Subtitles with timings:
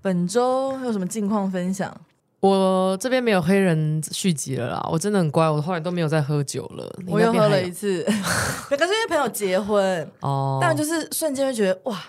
[0.00, 1.92] 本周有什么近况分享？
[2.40, 6.88] 我这边没有黑人续集了啦，我真的很乖，我后来都没有再喝酒了。
[7.08, 8.04] 我又喝了一次，
[8.70, 12.00] 可是因为朋友结婚，哦，但就是瞬间就觉得哇，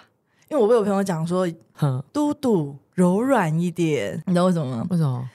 [0.49, 4.85] 因为我被我朋友讲说，哼，嘟嘟柔软一点，你知道为什么吗？
[4.91, 5.27] 为什么？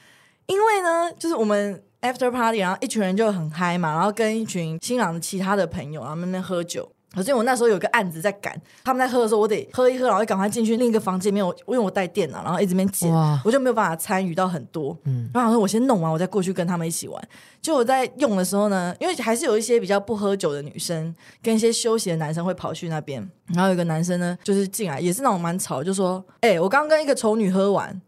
[0.47, 6.89] 因为呢，就是我们 after party，然后一群人就很嗨嘛，然后跟一群新郎的其他的朋友，然后在那边喝酒。
[7.15, 11.45] 可是我那时候有个案子在赶，他们在喝的时候，我得喝一喝，然后就赶快进去另一个房间里面。
[11.45, 13.11] 我因为我带电脑，然后一直边剪，
[13.43, 14.95] 我就没有办法参与到很多。
[15.05, 17.27] 嗯然后想说我先弄完，我再过去跟他们一起玩。
[17.61, 23.27] 就我在用的时候呢，因为还是有一些比较不喝酒的女生，跟一些休息的男生会跑去那边。
[23.47, 28.01] 然后有一个男生呢，就是进来，也是那种蛮吵，就说：“哎、我刚刚跟一个丑女喝完。”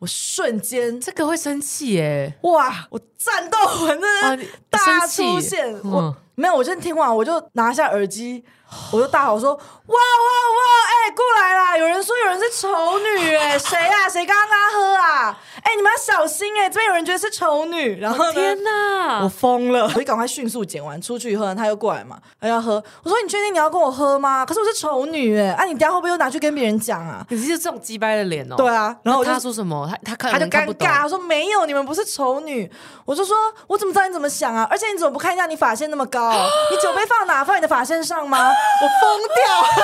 [0.00, 2.32] 我瞬间这个会生气耶！
[2.42, 5.74] 哇，我战斗魂真啊，的大出现。
[5.82, 8.44] 嗯我没有，我真听完，我就拿下耳机，
[8.92, 11.08] 我就大吼说：“哇哇哇！
[11.08, 11.76] 哎、过来啦！
[11.78, 14.08] 有人说有人是丑女、哎，谁啊？
[14.08, 15.38] 谁刚刚他喝啊？
[15.62, 17.98] 哎、你们要小心哎、这边有人觉得是丑女。
[17.98, 19.20] 然后天哪！
[19.22, 19.84] 我疯了！
[19.84, 22.82] 我就赶快迅速剪完，出去以后呢，他又过来嘛，他要喝。
[23.02, 24.44] 我说：“你确定你要跟我喝吗？
[24.44, 28.56] 可是我是丑女哎、啊，你等一下会不会又拿去跟别人讲啊？”你是这种鸡掰的脸哦。
[28.56, 29.90] 对啊，然后他说什么？
[30.04, 32.70] 他他看他就尴尬，他说没有，你们不是丑女。
[33.04, 34.66] 我就说，我怎么知道你怎么想啊？
[34.70, 36.30] 而且你怎么不看一下你发线那么高？
[36.70, 37.42] 你酒杯放哪？
[37.42, 38.50] 放你的发线上吗？
[38.80, 39.44] 我疯掉！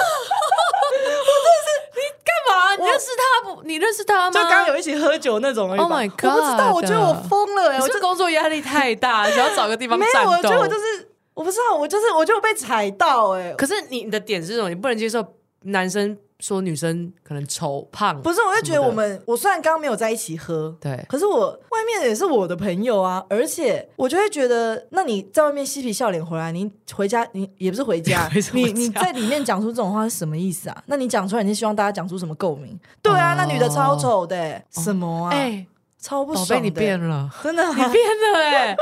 [0.85, 2.77] 我真是，你干嘛？
[2.77, 3.63] 你认识他不？
[3.63, 4.31] 你认识他吗？
[4.31, 6.25] 就刚刚有一起喝酒那种而已吧 Oh my god！
[6.25, 10.37] 我不知道，我觉得我疯了哎、我就你是工作压力太大，想要找个地方 没有，我。
[10.43, 14.69] 觉得我就是我不知道，我就是我就被踩到哎、可是你你的点是什么？
[14.69, 15.25] 你不能接受
[15.65, 30.85] 男生说女生可能丑胖，不是，我就觉得我们，我虽然刚刚没有在一起喝，对可是我外面也是我的朋友啊，而且我就会觉得，那你在外面嬉皮笑脸回来，你回家你也不是回家 你你在里面讲出这种话是什么意思啊？
[30.85, 32.79] 那你讲出来，你是希望大家讲出什么共鸣？
[33.01, 35.31] 对啊，那女的超丑的、欸什么啊？
[35.33, 35.67] 哎，
[35.99, 38.77] 超不爽的、宝贝，你变了，真的啊、 你变了哎。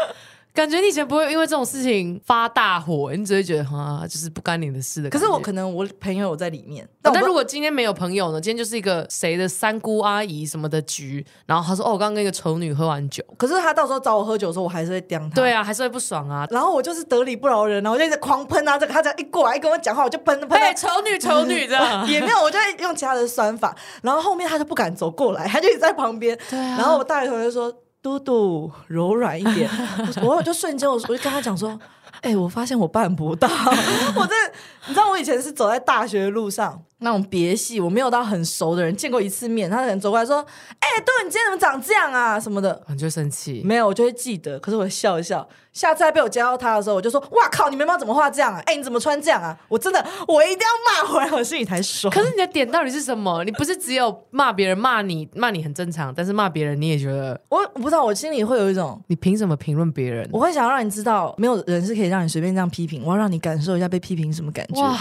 [0.54, 5.08] 感觉你以前不会因为这种事情发大火，你只会觉得哈，就是不干你的事的。
[5.08, 8.40] 可是我可能我朋友有在里面，但如果今天没有朋友呢？
[8.40, 13.24] 今天就是一个谁的三姑阿姨什么的局，然后他说：“哦，我刚刚跟一个丑女喝完酒。
[13.38, 16.46] 可是他到时候找我喝酒的时候，我还是会刁他。”对啊，还是会不爽啊。
[16.50, 22.06] 然后我就是得理不饶人，然后我就一直狂喷啊，这个他只要一过来一跟我讲话，我就喷喷他对，丑女丑女这样。
[22.06, 26.38] 也没有，我就会用其他的算法，然后后面他就不敢走过来，他就一直在旁边。
[26.50, 27.72] 对啊然后我大学同学说
[28.02, 29.70] ：“嘟嘟柔软一点。
[30.22, 31.78] 我”我就瞬间我我就跟他讲说
[32.20, 33.48] ：“哎、我发现我办不到，
[34.16, 34.52] 我真的，
[34.88, 40.36] 你知道我以前是走在大学的路上。”那种别系，我没有到很熟的人，见过一次面，他可能走过来说
[40.78, 43.60] ：“哎、杜，你今天怎么长这样啊？”什么的，你就生气。
[43.64, 44.56] 没有，我就会记得。
[44.60, 48.62] 可是我笑一笑，下次再被我加到他的时候，我就说：“哇靠，你眉毛怎么画这样啊？
[48.66, 52.08] 哎、你怎么穿这样啊？”我真的，我一定要骂回来，我心里才爽。
[52.14, 53.42] 可是你的点到底是什么？
[53.42, 60.26] 你不是只有骂别人，骂你，骂你很正常，但是骂别人你也觉得我我不知道，我心里会有一种，你凭什么评论别人？
[60.32, 64.80] 我会想要让你知道，没有人是可以让你随便这样批评，我要让你感受一下被批评什么感觉。
[64.80, 64.98] 哇，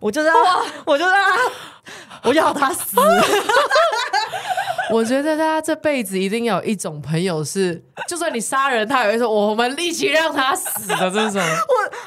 [0.00, 1.38] 我就让他，我就让他，
[2.22, 2.96] 我要他死。
[4.90, 11.42] 我觉得大家这辈子一定有一种朋友是，就算你杀人，他也会说我们一起让他死的这种。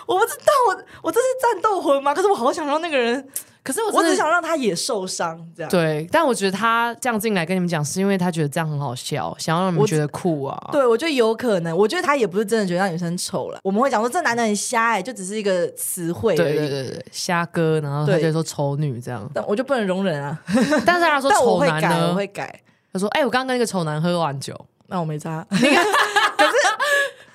[0.08, 2.12] 我我不知道，我我这是战斗魂吗？
[2.16, 3.28] 可是我好想让那个人，
[3.68, 5.70] 可是我我只想让他也受伤，这样。
[5.70, 10.58] 对，但我觉得他这样进来跟你们讲，是因为他觉得这样很好笑，想要让你们觉得酷啊。
[10.72, 11.76] 对，我觉得有可能。
[11.76, 13.60] 我觉得他也不是真的觉得那女生丑了。
[13.64, 16.54] 我们会讲说这男的很瞎哎、就只是一个词汇对。
[16.54, 20.42] 对对对，瞎哥，然后他对就说丑女这样，但我就不能容忍啊！
[20.86, 22.62] 但是他说 丑会改，男呢我，会改。
[22.94, 24.56] 他说：“哎、我刚刚跟一个丑男喝完酒，
[24.88, 25.46] 那我没差。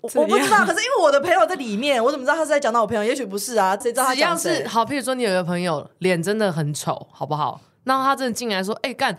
[0.03, 3.03] 我我不知道，可是因为我的朋友在里面，我怎么知道他是在讲到我朋友？
[3.03, 7.61] 也许不是啊，谁知道他只要讲谁是好，譬如说你有一个朋友脸真的很丑，好不好？
[7.85, 9.17] 然后他真的进来说：‘哎、干，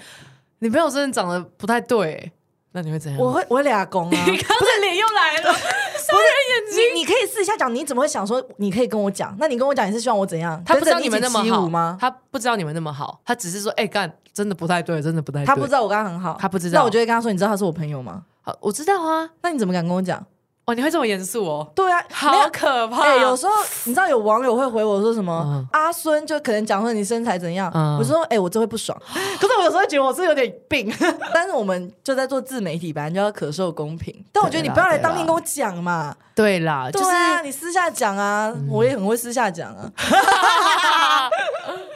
[0.60, 2.32] 你朋友真的长得不太对、
[2.72, 3.20] 那你会怎样？
[3.22, 4.18] 我会我会俩公啊！
[4.26, 6.96] 你刚才脸又来了，杀人眼睛。
[6.96, 9.36] 你你可以试一下讲，你怎么会想说你可以跟我讲？
[9.40, 10.62] 那你跟我讲，你是希望我怎样？
[10.66, 11.98] 他不知道跟着你们那么好一起起舞吗？
[12.00, 20.26] 他不知道你们那么好，他只是说：‘哎、干，真的不太对，真的不太对。’他不知道我刚刚很好，他不知道那我就会跟他说：“你知道他是我朋友吗好，我知道啊。？”那你怎么敢跟我讲？
[20.66, 21.68] 哦，你会这么严肃哦？
[21.76, 23.02] 对啊，没好有可怕！
[23.04, 23.52] 哎、有时候
[23.84, 25.44] 你知道有网友会回我说什么？
[25.46, 28.98] 嗯阿孙就可能讲说你身材怎样，嗯我说哎、我真会不爽。
[29.40, 30.90] 可是我有时候觉得我是有点病，
[31.34, 34.14] 但是我们就在做自媒体，本来就要可受公平。
[34.32, 39.92] 但我觉得你不要来当面跟我讲嘛，对啦，就是对啊，你私下讲啊，我也很会私下讲啊。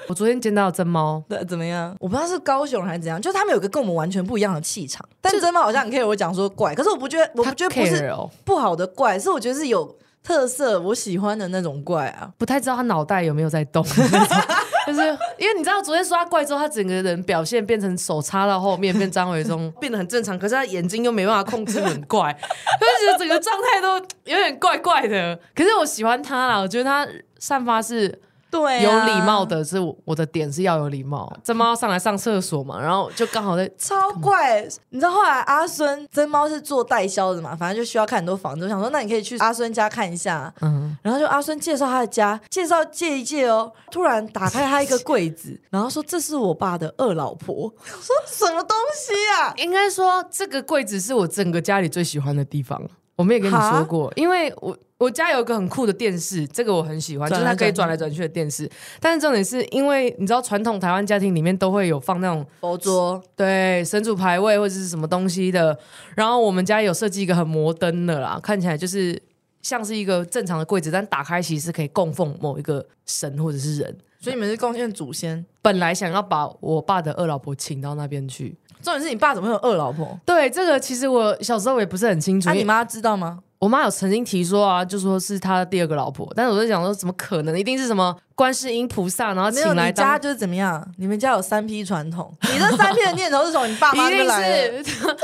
[0.07, 1.93] 我昨天见到真猫，对，怎么样？
[1.99, 5.03] 我不知道是高雄还是怎样，就是他们有个跟我们完全不一样的气场。
[5.19, 8.13] 但真猫好像很 care 我讲说怪，可是我不觉得，我不觉得不是
[8.45, 12.29] 不好的怪，是我觉得是有特色，我喜欢的那种怪啊。
[12.37, 13.85] 不太知道他脑袋有没有在动
[14.87, 15.01] 就是
[15.37, 20.39] 因为你知道，昨天说他怪之后，他整个人表现变成手插到后面，变张伟忠， 变得很正常。
[20.39, 22.33] 可是他眼睛又没办法控制，很怪，
[22.79, 25.37] 就觉得整个状态都有点怪怪的。
[25.53, 27.07] 可是我喜欢他啦，我觉得他
[27.37, 28.21] 散发是。
[28.49, 31.31] 对，有礼貌的是我的点是要有礼貌。
[31.44, 34.61] 真猫上来上厕所嘛，然后就刚好在超怪。
[34.89, 38.63] 你知道后来阿孙真猫是做代销的嘛，反正就需要看很多房子。
[38.63, 40.53] 我想说，那你可以去阿孙家看一下。
[40.61, 43.71] 嗯，然后就阿孙介绍他的家，介绍借一借哦。
[43.91, 47.53] 突然打开他一个柜子，然后说这是我爸的二老婆。
[47.67, 47.71] 我
[48.01, 49.53] 说什么东西啊？
[49.57, 52.81] 应该说这个柜子是我整个家里最喜欢的地方。
[53.17, 54.77] 我没有跟你说过，因为我。
[54.99, 58.67] 我家有一个很酷的电视，这个我很喜欢，就是它可以转来转去的电视。
[58.99, 65.77] 但是重点是因为你知道，传统台湾家庭里面都会有放那种佛桌，对，神主牌位或者是什么东西的。
[66.15, 69.21] 然后我们家有设计一个很摩登的啦，看起来就是
[69.61, 73.95] 像是一个正常的柜子，但打开其实可以供奉某一个神或者是人。
[74.19, 75.45] 所以你们是贡献祖先。
[75.61, 80.18] 本来想要把我爸的二老婆请到那边去，重点是你爸怎么会有二老婆？
[80.25, 82.50] 对，这个其实我小时候也不是很清楚。
[82.50, 83.39] 那你妈知道吗？
[83.59, 87.57] 我妈有曾经提说啊，就说是他的第二个老婆，但是我在想说，怎么可能？
[87.57, 89.88] 一定是什么观世音菩萨，然后请来。
[89.88, 90.88] 你家就是怎么样？
[90.97, 95.15] 你们家有三批传统，你这三批的念头是从你爸妈来的，这是怎么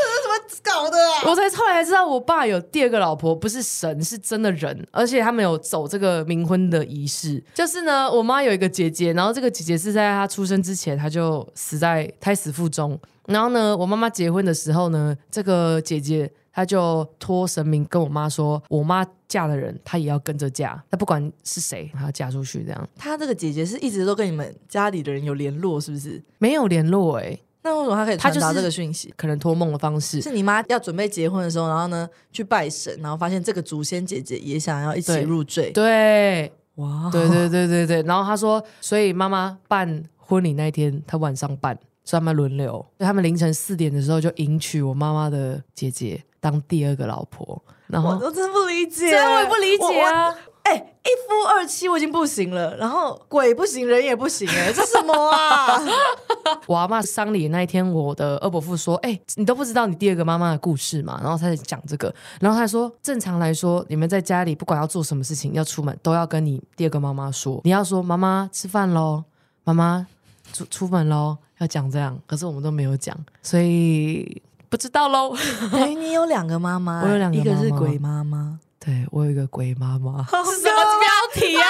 [0.63, 1.21] 搞的啊？
[1.25, 7.43] 我才后来才知道，我爸有第二个老婆，不是神，是真的人，而且他们有走这个冥婚的仪式。
[7.53, 12.99] 就是呢，我妈有一个姐姐，然后这个姐姐是在她出生之前，她就死在胎死腹中。
[13.27, 16.31] 然后呢，我妈妈结婚的时候呢，这个姐姐。
[16.55, 20.79] 她就托神明跟我妈说，我妈嫁的人，她也要跟着嫁。
[20.91, 22.89] 她不管是谁，她要嫁出去这样。
[22.95, 26.23] 她这个姐姐是一直都跟你们家里的人有联络，是不是？
[26.37, 29.11] 没有联络哎，那为什么他可以传达这个讯息？
[29.17, 30.21] 可能托梦的方式。
[30.21, 35.71] 是你妈要准备结婚的时候，然后呢去拜神，然后发现这个祖先姐姐也想要一起入赘。
[35.71, 38.03] 对，哇，对对对对对。
[38.03, 42.85] 然后他说，所以妈妈办婚礼那一天，她晚上办，所以他们轮流。
[42.99, 46.23] 他们凌晨四点的时候就迎娶我妈妈的姐姐。
[46.39, 50.35] 当第二个老婆，然后我真不理解，真我也不理解啊！
[50.63, 55.81] 哎，一夫二妻我已经不行了，然后鬼不行，人也不行，哎， 这什么啊？
[56.67, 69.23] 我阿妈丧礼那一天，我的二伯父说：“哎，你都不知道你第二个妈妈的故事嘛？”然后他在讲这个，然后他说：“正常来说，你们在家里不管要做什么事情，要出门都要跟你第二个妈妈说，你要说妈妈吃饭喽，
[69.63, 70.05] 妈妈
[70.53, 72.17] 出出门喽，要讲这样。
[72.25, 75.35] 可是我们都没有讲，所以。”不知道喽。
[75.73, 80.23] 哎，你有两个妈妈，我有两个，一个是鬼妈妈，对我有一个鬼妈妈。
[80.25, 81.67] 什么标题啊？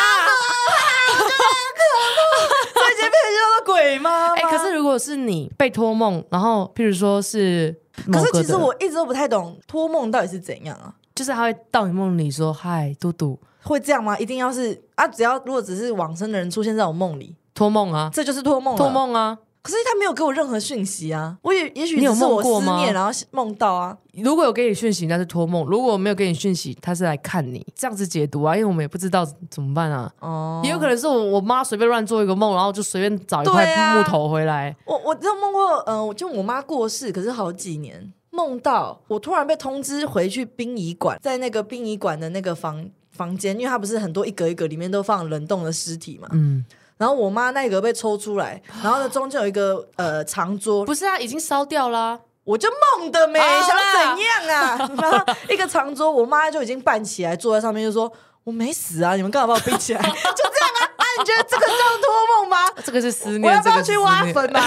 [2.74, 4.36] 最近被叫做鬼妈妈。
[4.40, 7.76] 哎，可是如果是你被托梦，然后譬如说是，
[8.10, 10.96] 可是其实我一直都不太懂托梦到底是怎样啊？
[11.14, 14.18] 就是他会到你梦里说：“嗨，嘟嘟，会这样吗？
[14.18, 15.06] 一定要是啊？
[15.06, 21.38] 只要如果只是往生的人出现在我梦里，托梦啊，这就是托梦，托梦啊。”可是他没有给我任何讯息啊！
[21.42, 22.86] 我也也许你有梦过吗？
[22.92, 23.98] 然后梦到啊。
[24.12, 27.66] 如果有给你讯息，那是托梦；如果没有给你讯息，他是来看你。
[27.74, 30.12] 这样子解读啊，因为我们也不知道怎么办啊。
[30.20, 30.60] 哦。
[30.66, 34.76] 也有可能是我我妈随便乱做一个梦，然后就随便找一块木头回来。
[34.84, 46.28] 我我有梦过，嗯，就我妈过世，可是好几年，梦到我突然被通知回去殡仪馆，在那个殡仪馆的那个房房间，因为它不是很多一格一格，里面都放冷冻的尸体嘛。
[46.34, 46.66] 嗯。
[47.04, 54.78] 然后我妈那个被抽出来，然后呢中间有一个呃长桌，不是啊，已经烧掉了，我就梦的没想怎样啊？
[55.02, 58.10] 然后一个长桌，我妈就已经搬起来坐在上面，就说
[58.46, 60.00] 我没死啊，你们干嘛把我逼起来？
[60.02, 60.82] 就这样啊？
[60.96, 62.70] 啊，你觉得这个叫托梦吗？
[62.86, 64.62] 这个是思念，我要不要去挖坟啊？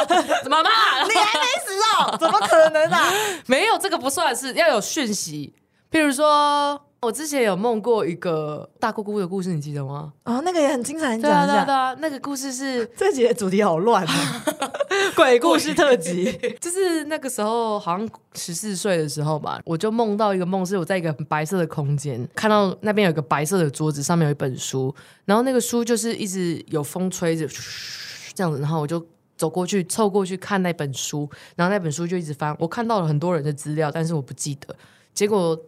[0.48, 0.70] 妈妈，
[1.04, 2.16] 你还没死哦？
[2.18, 3.12] 怎么可能啊？
[3.44, 5.54] 没有这个不算是要有讯息，
[5.90, 6.86] 譬如说。
[7.04, 10.12] 我之前有梦过一个大姑姑的故事，你记得吗？
[10.22, 11.64] 啊，那个也很精彩，你讲一下。
[11.64, 14.44] 对啊，那个故事是 这集的主题好乱啊，
[15.16, 16.32] 鬼故事特辑。
[16.62, 24.94] 就是那个时候，好像十四岁的时候吧，我就梦到一个梦，是我在一个白色的空间，看到那边有个白色的桌子，上面有一本书，
[25.24, 27.48] 然后那个书就是一直有风吹着，
[28.32, 29.04] 这样子，然后我就
[29.36, 34.76] 走过去，凑过去看那本书，然后那本书就一直翻，我看到了很多人的资料，但是我不记得，
[35.12, 35.60] 结果。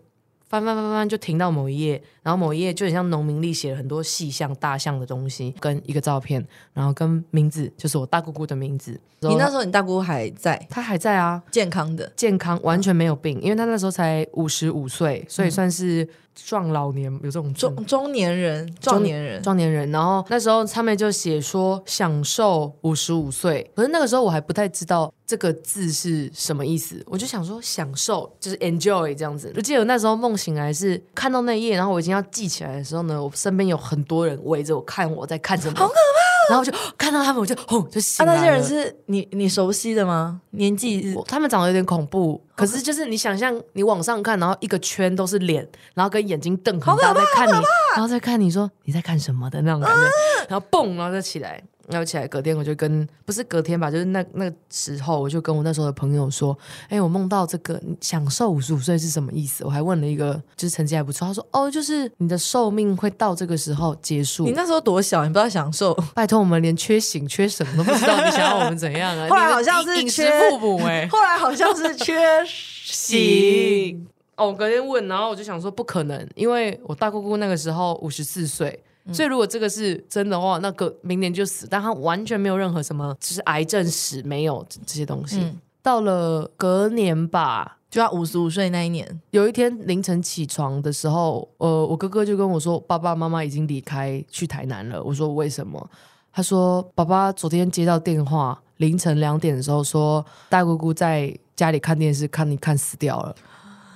[0.60, 8.98] 翻翻翻翻就停到某一页，然后某一页就很像农民历写了很多细项大项的东西，跟一个照片，然后跟名字，就是我大姑姑的名字。
[9.20, 10.64] 你那时候你大姑还在？
[10.70, 16.08] 她还在啊，健康的，健康完全没有病，因为她那时候才五十五岁，所以算是。
[16.34, 29.52] 壮老年有这种中中年人、壮年人、壮年人，然后那时候他们就写说享受五十五岁，可是那个时候我还不太知道这个字是什么意思，我就想说享受就是 enjoy 这样子。
[29.56, 36.23] 我记得那时候梦醒来是看到那页，然后我已经要记起来的时候呢，我身边有很多人围着我看我在看什么，好可怕。
[36.48, 38.40] 然后我就看到他们，我就轰就啊，醒来了。
[38.40, 40.40] 那些人是你你熟悉的吗？
[40.50, 47.52] 年纪他们长得有点恐怖，可是就是你想象你往上看，然后一个圈都是脸，然后跟眼睛瞪很大在看你，
[47.94, 50.02] 然后再看你说你在看什么的那种感觉，
[50.48, 51.62] 然后蹦，然后再起来。
[51.88, 56.56] 然后起来，隔天我就跟不是隔天吧，就是那那个时候，我就跟我那时候的朋友说
[56.88, 64.44] ：“哎、我梦到这个，享受五十五岁是什么意思？”我还问了一个，就是成绩还不错，他说：“哦，就是你的寿命会到这个时候结束。
[64.44, 65.94] 你”那时候多小，你不知道享受。
[66.14, 69.28] 拜托，我们连缺醒缺什么都不知道，你想要我们怎样啊？
[69.28, 72.14] 后来好像是饮食缺父母哎、后来好像是缺
[72.46, 85.38] 醒， 哦，我隔天问，然后我就想说不可能，因为我大姑姑那个时候五十四岁，嗯所以如果这个是真的话，那个明年就死，但他完全没有任何什么，就是癌症史没有这这些东西。
[85.40, 95.04] 嗯到了隔年吧，就他五十五岁那一年，有一天凌晨起床的时候，呃，我哥哥就跟我说，爸爸妈妈已经离开去台南了。
[95.04, 95.90] 我说为什么？
[96.32, 103.36] 他说爸爸昨天接到电话，凌晨两点的时候说大姑姑在家里看电视，看你看死掉了。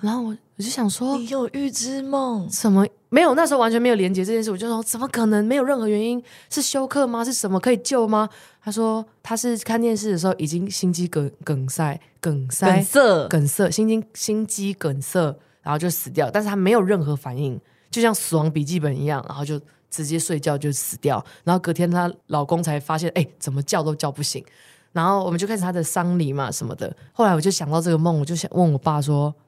[0.03, 3.33] 然后我我就想说，你有预知梦，什么没有？
[3.37, 5.45] 那时候完全没有连接这件事，我就说怎么可能？
[5.45, 7.25] 没有任何原因，是休克吗？
[7.25, 8.29] 是什么可以救吗？
[8.61, 15.21] 他说他是看电视的时候已经心肌梗梗塞、梗塞、梗塞，梗塞、心肌心肌梗塞，
[15.63, 21.25] 然后就死掉，但是他没有任何反应，就像死亡笔记本一样，然后就直接睡觉就死掉。
[21.45, 24.45] 然后隔天她老公才发现，哎，怎么叫都叫不醒。
[24.91, 26.93] 然后我们就开始他的丧礼嘛什么的。
[27.13, 29.48] 后来我就想到这个梦，我就想问我爸说，哎，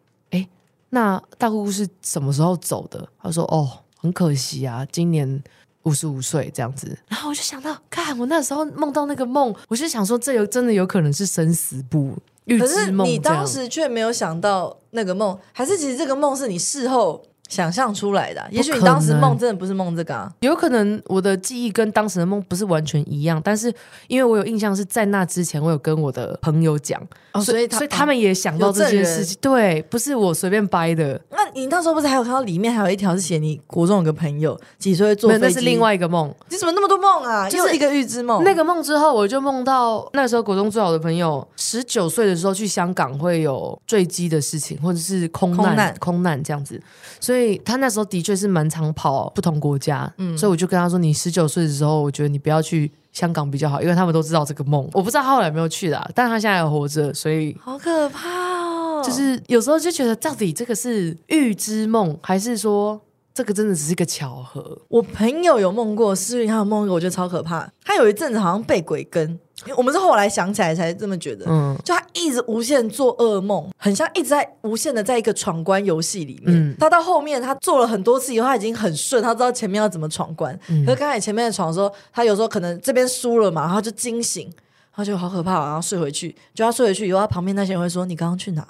[0.90, 3.08] 那大姑姑是什么时候走的？
[3.22, 5.42] 他说，哦，很可惜啊，今年。
[5.84, 13.12] 五十五岁这样子，然后我就想到，看我那时候梦到那个梦，我就想说，这有真的有可能是生死簿预可是知梦可是。
[13.12, 20.32] 你当时却没有想到那个梦，还是其实这个梦是你事后想象出来的啊、也许你当时梦真的不是梦这个啊。
[20.40, 23.70] 有可能我的记忆跟当时的梦不是完全一样，但是
[24.06, 26.98] 因为我有印象是在那之前，我有跟我的朋友讲，
[27.32, 35.42] 哦，所所以他所以他们也想到这件事情，对，不是我随便掰的，那你那时候不是还有看到里面还有一条是写你国中有个朋友几岁会坐飞机？
[35.42, 36.32] 那是另外一个梦。
[36.48, 37.48] 你怎么那么多梦啊？
[37.48, 46.80] 就是又一个预知梦，那个梦之后，我就梦到那时候国中最好的朋友，十九岁的时候去香港会有坠机的事情，或者是空难、空难空难这样子。
[47.18, 54.88] 所以他那时候的确是蛮常跑不同国家，嗯，所以我就跟他说：“你十九岁的时候，我觉得你不要去香港比较好，因为他们都知道这个梦。
[54.92, 59.02] 我不知道他后来有没有去啦，但他现在还活着，所以好可怕哦！
[59.04, 63.00] 就是有时候就觉得，到底这个是预知梦，还是说
[63.32, 64.78] 这个真的只是一个巧合？
[64.88, 67.70] 我朋友有梦过，思云他有梦过，我觉得超可怕。
[67.84, 69.38] 他有一阵子好像被鬼跟，
[69.76, 71.44] 我们是后来想起来才这么觉得。
[71.48, 76.56] 嗯就他一直无限做噩梦，很像一直在无限的在一个闯关游戏里面。
[76.56, 80.58] 嗯他到后面他做了很多次以后，他已经很顺，他知道前面要怎么闯关。
[80.68, 86.34] 嗯可是刚才前面的闯的时候，他有时候可能这边输了嘛，然后就惊醒，然后就好可怕哦，然后睡回去。
[86.54, 88.66] 就他睡回去以后，他旁边那些人会说：“你刚刚去哪？”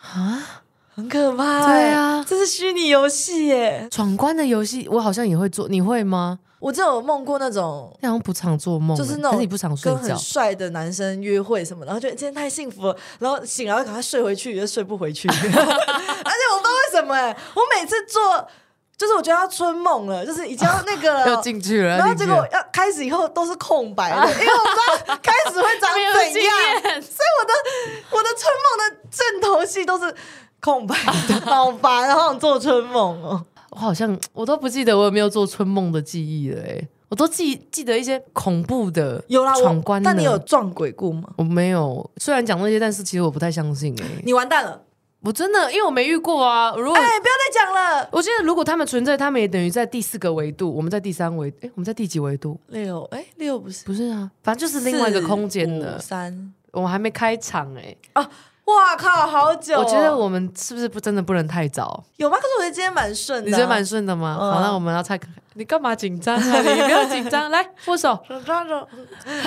[0.00, 0.62] 啊，
[1.00, 3.88] 很可怕、对啊这是虚拟游戏耶。
[3.90, 6.38] 闯关的游戏我好像也会做，你会吗？
[6.58, 10.16] 我就有梦过那种那好像不常做梦欸，就是那种你不常睡跟很觉。
[10.16, 18.46] 帅的男生约会什么，然后觉得今天太幸福了，然后醒来要赶快睡回去，又睡不回去， 而且我不知道为什么哎、我每次做
[18.98, 21.42] 就是我觉得要春梦了，就是已经要那个 要了。
[21.42, 27.54] 进去了，然后结果要开始以后都是空白的， 因为我不知道开始会长怎样，所以我的
[28.10, 30.14] 我的春梦的正头戏都是
[30.60, 30.94] 空白
[31.28, 33.44] 的，好烦，然后想做春梦哦。
[33.70, 41.30] 我好像我都不记得我有没有做春梦的记忆了，哎，我都记记得一些恐怖的有啦，我闯关的，但你有撞鬼故吗？
[41.36, 44.82] 我没有，虽然讲那些，但是其实我不太相信，哎，你完蛋了！
[45.22, 46.72] 我真的因为我没遇过啊。
[46.76, 48.08] 如果哎、不要再讲了。
[48.10, 52.58] 我觉得如果他们存在，他们也等于在第四个维度，我们在第三维，哎，我们在第几维度？
[52.68, 55.98] 六哎、六不是不是啊，反正就是另外一个空间的。
[55.98, 56.52] 三。
[56.72, 57.96] 我们还没开场哎、
[58.76, 62.02] 哇靠，好久哦、我觉得我们是不是不真的不能太早？
[62.16, 62.36] 有吗？
[62.36, 64.38] 可是我觉得今天蛮顺的、啊，你觉得蛮顺的吗？
[64.40, 65.42] 嗯好，那我们要猜看看。
[65.54, 66.60] 你干嘛紧张啊？
[66.62, 68.18] 你不要紧张，来握手。
[68.26, 68.86] 手抓着。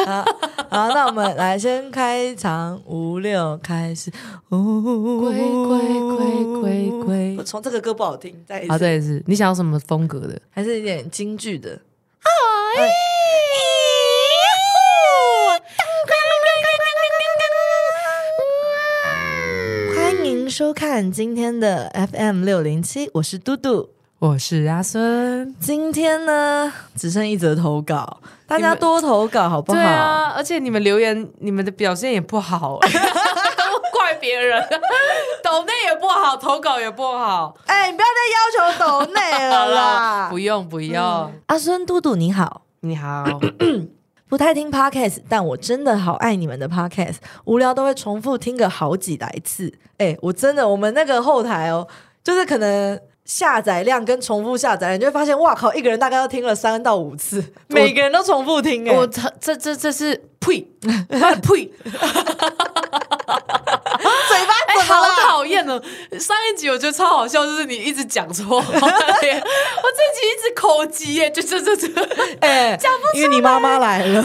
[0.05, 0.25] 好，
[0.69, 4.11] 好，那我们来先开场，五六开始。
[4.49, 5.79] 呜龟龟
[6.17, 7.43] 龟龟龟我。
[7.43, 10.39] 从这个歌不好听，再一好，次，这也是你想要什么风格的？
[10.51, 11.79] 还是有点京剧的。
[12.75, 12.89] 欢
[20.53, 23.89] 收看今天的 FM 六零七，我是嘟嘟。
[24.19, 25.51] 我是阿孙。
[25.59, 29.79] 今天呢，只剩一则投稿，大家多投稿好不好？
[29.79, 32.87] 对啊，而且你们留言，你们的表现也不好，都
[33.91, 34.61] 怪别人，
[35.43, 37.55] 抖内也不好，投稿也不好。
[37.65, 40.27] 哎、你不要再要求抖内了啦！
[40.29, 43.25] 不 用不用，阿孙嘟嘟你好，你好，
[44.33, 49.71] 不太听 podcast，但我真的好爱你们的 podcast，无聊都会重复听个好几来次。
[49.99, 51.87] 哎、我真的，我们那个后台哦，
[52.23, 60.67] 就是可能下载量跟重复下载量，你就会发现，哇靠，一个人大概要听了三到五次， 每个人都重复听、哎，我这这这这是呸，
[61.41, 61.71] 呸，
[64.27, 65.15] 嘴巴哎、好怎么了？
[65.23, 65.81] 讨厌哦！
[66.19, 71.87] 上一集我觉得超好笑，就是你一直讲错话，我这集一直口急耶，就这这这，
[72.41, 74.21] 哎、讲不因为你妈妈来了，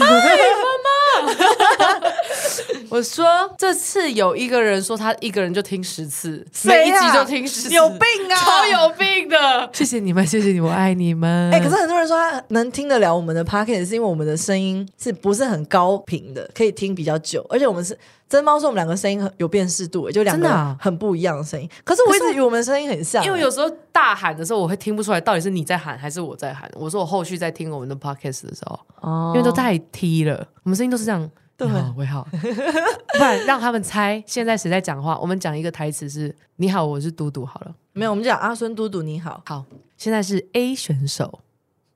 [2.89, 3.25] 我说
[3.57, 7.99] 这次有一个人说他一个人就听十次，啊每一集就听十次，有病
[8.31, 9.69] 啊超有病的！
[9.71, 11.51] 谢谢你们，谢谢你们，我爱你们。
[11.51, 21.69] 哎、可是很多人说他能听得了我们的 podcast，是因为我们的声音是不是很高频的，可以听比较久，而且我们是真猫说我们两个声音很有辨识度，就两个真的啊很不一样的声音。
[21.83, 26.69] 可是我一直以为我们的声音很像，因为有时候大喊的时候，我会听不出来到底是你在喊还是我在喊。
[26.73, 31.29] 我说我后续在听我们的 podcast 的时候，哦因为都太 T 了，我们声音都是这样。
[31.59, 35.19] 对你好，我好，不然让他们猜现在谁在讲话。
[35.19, 37.75] 我们讲一个台词是“你好，我是嘟嘟”好了。
[37.91, 39.65] 没有，我们讲阿孙嘟嘟你好，好，
[39.97, 41.41] 现在是 A 选手，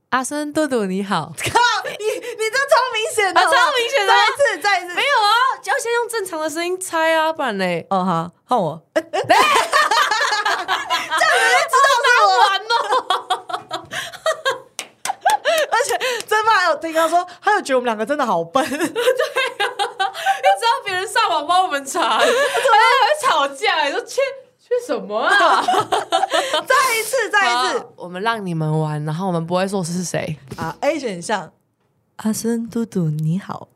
[0.09, 1.33] 阿孙嘟嘟你好。
[1.37, 5.31] 靠你你这超明显的，超明显的啊再一次再一次没有啊，
[5.63, 9.01] 就要先用正常的声音猜啊，不然嘞，哦好换我，哎
[12.37, 12.73] 完了。
[15.71, 15.75] 而
[16.43, 18.97] 且真爸还有听他说，他又觉得我们两个真的好笨， 对，又知道
[20.83, 22.29] 别人上网帮我们查， 还还会
[23.23, 24.21] 吵架，你说缺
[24.59, 25.63] 缺什么啊？
[25.63, 30.37] 再一次再一次我们让你们玩，然后我们不会说是谁。
[30.57, 31.51] 啊 A 选项，
[32.17, 33.67] 阿孙嘟嘟你好，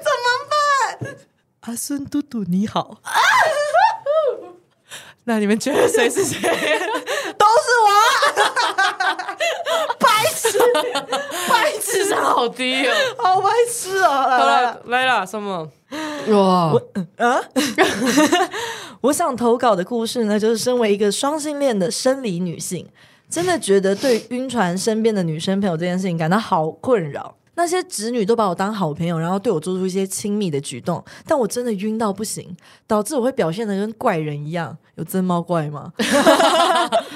[0.00, 1.16] 怎么办？
[1.60, 2.98] 阿孙嘟嘟你好，
[5.24, 6.40] 那你们觉得谁是谁？
[7.38, 7.88] 都是我，
[9.98, 10.58] 白痴，
[11.48, 12.92] 白痴智，商好低哦！
[13.18, 14.26] 好白痴哦！
[14.28, 15.68] 来好了，来了，什么？
[16.28, 16.72] 哇，
[19.02, 22.86] 我想投稿的故事呢，就是身为一个双性恋的生理女性，
[23.28, 27.34] 真的觉得对晕船身边的女生朋友这件事情感到好困扰。
[27.54, 32.56] 那些直女都把我当好朋友，然后对我做出一些亲密的举动，但我真的晕到不行，
[32.86, 34.74] 导致我会表现的跟怪人一样。
[34.94, 35.92] 有真猫怪吗？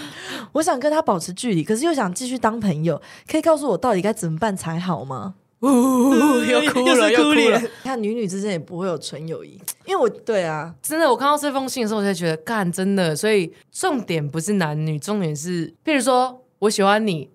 [0.56, 5.34] 我想跟他保持距离，可是又想继续当朋友，可以告诉我到底该怎么办才好吗？
[5.60, 5.68] 又
[6.72, 7.62] 哭了，又哭了。。
[7.82, 13.14] 看女女之间也不会有纯友谊，因为我对啊，真的，我看到这封信的时候，我才觉得，干，真的。
[13.14, 17.28] 所以重点不是男女，重点是，譬如说我喜欢你，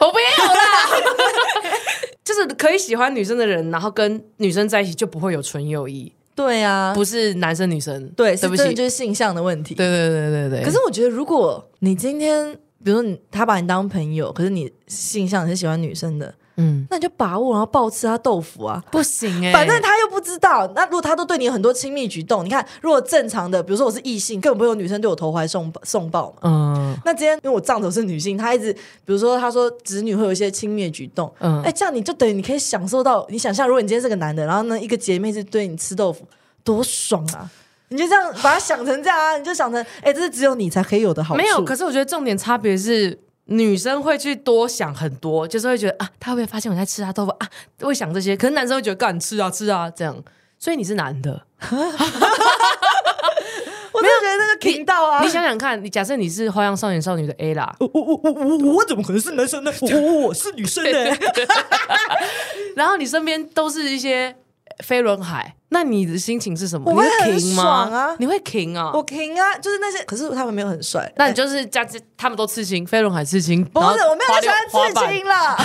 [0.00, 0.62] 我不要啦。
[2.24, 8.08] 就是可以喜欢女生的人，然后跟女生在一起就不会有纯友谊，对啊，不是男生女生。
[8.16, 9.74] 对，是不起，就是性向的问题。
[9.74, 10.64] 对对对对对。
[10.64, 18.82] 可是我觉得，如果你今天，比如说你他把你当朋友，可是你性向是喜欢女生的，嗯，那你就把握，然后暴吃他豆腐啊。
[18.90, 26.36] 不行哎、反正他又不知道，那如果他都对你有很多亲密举动，你看，如果正常的，比如说我是异性，根本不会有女生对我投怀送送抱嘛。
[26.42, 36.26] 嗯那今天因为我丈头是女性，她一直比如说她说子女会有一些亲密举动，嗯哎、这样你就等于你可以享受到，你想象如果你今天是个男的，然后呢一个姐妹是对你吃豆腐，
[36.62, 37.50] 多爽啊！
[37.88, 41.38] 你就这样把它想成这样啊，你就想成，哎、这是只有你才可以有的好处。
[41.40, 41.64] 没有。
[41.64, 43.18] 可是我觉得重点差别是。
[43.46, 47.48] 女生会去多想很多，就是会觉得啊，他会不会发现我在吃他豆腐啊？
[47.80, 48.36] 会想这些。
[48.36, 50.22] 可是男生会觉得干吃啊吃啊这样，
[50.58, 51.70] 所以你是男的，我
[54.00, 59.72] 就觉得那个频道啊，你想想看，你假设你是花样少年少女的 A 啦，我我我我我我怎么可能是男生呢？
[59.80, 61.16] 我我我是女生呢。
[62.74, 64.34] 然后你身边都是一些
[64.78, 66.92] 飞轮海，那你的心情是什么？
[66.92, 67.62] 我会你很 king 吗？
[67.62, 68.92] 爽啊你会 king 啊？
[68.94, 71.10] 我停啊，就是那些，可是他们没有很帅。
[71.16, 71.82] 那你就是加
[72.16, 75.56] 他们都刺青，飞轮海刺青，不是，我没有喜欢刺青了。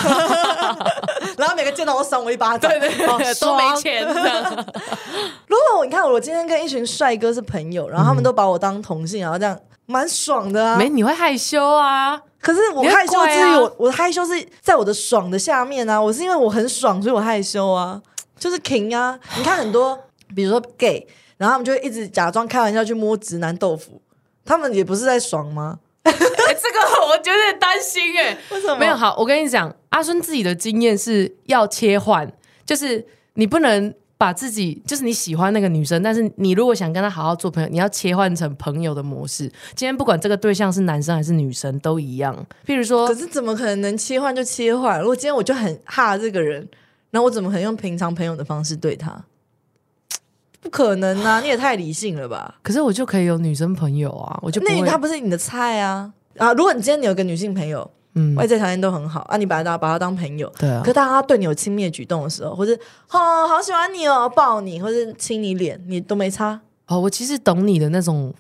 [1.38, 4.43] 然后每个见到我赏我一巴掌，对对好对，都没爽钱这样。
[5.48, 10.78] 如果我你看，我今天跟一群帅哥是朋友，然后他们都把我当同性，然后这样蛮爽的啊。
[10.78, 12.20] 没，你会害羞啊。
[12.39, 16.02] 可是我害羞之余，我我害羞是在我的爽的下面啊。
[16.02, 18.00] 我是因为我很爽，所以我害羞啊，
[18.38, 19.19] 就是 king 啊。
[19.38, 20.00] 你看很多，
[20.36, 24.02] 比如说 gay，然后他们就会一直假装开玩笑去摸直男豆腐，
[24.45, 25.80] 他们也不是在爽吗？
[26.04, 32.32] 哎、这个我有点担心哎、为什么没有好，我跟你讲，阿孙自己的经验是要切换，
[32.65, 39.52] 就是你不能把自己，就是你喜欢那个女生，但是你如果想跟她好好做朋友，你要切换成朋友的模式。
[39.76, 42.34] 今天不管这个对象是男生还是女生都一样。
[42.65, 45.02] 譬如说可，是怎么可能能切换就切换？
[45.02, 46.65] 如果今天我就很怕这个人，
[47.12, 49.24] 然后我怎么可能用平常朋友的方式对他？
[50.60, 51.39] 不可能啊！
[51.39, 52.56] 你也太理性了吧？
[52.63, 56.52] 可是我就可以有女生朋友啊，我就那你他不是你的菜啊啊！
[56.54, 60.52] 如果你今天你有个女性朋友，嗯，外在条件都很好啊，你把他把他当朋友。
[60.58, 62.74] 对啊可，当他对你有亲密的举动的时候，或者
[63.12, 66.60] 哦好喜欢你哦，抱你，或者亲你脸，你都没差。
[66.88, 68.34] 哦，我其实懂你的那种，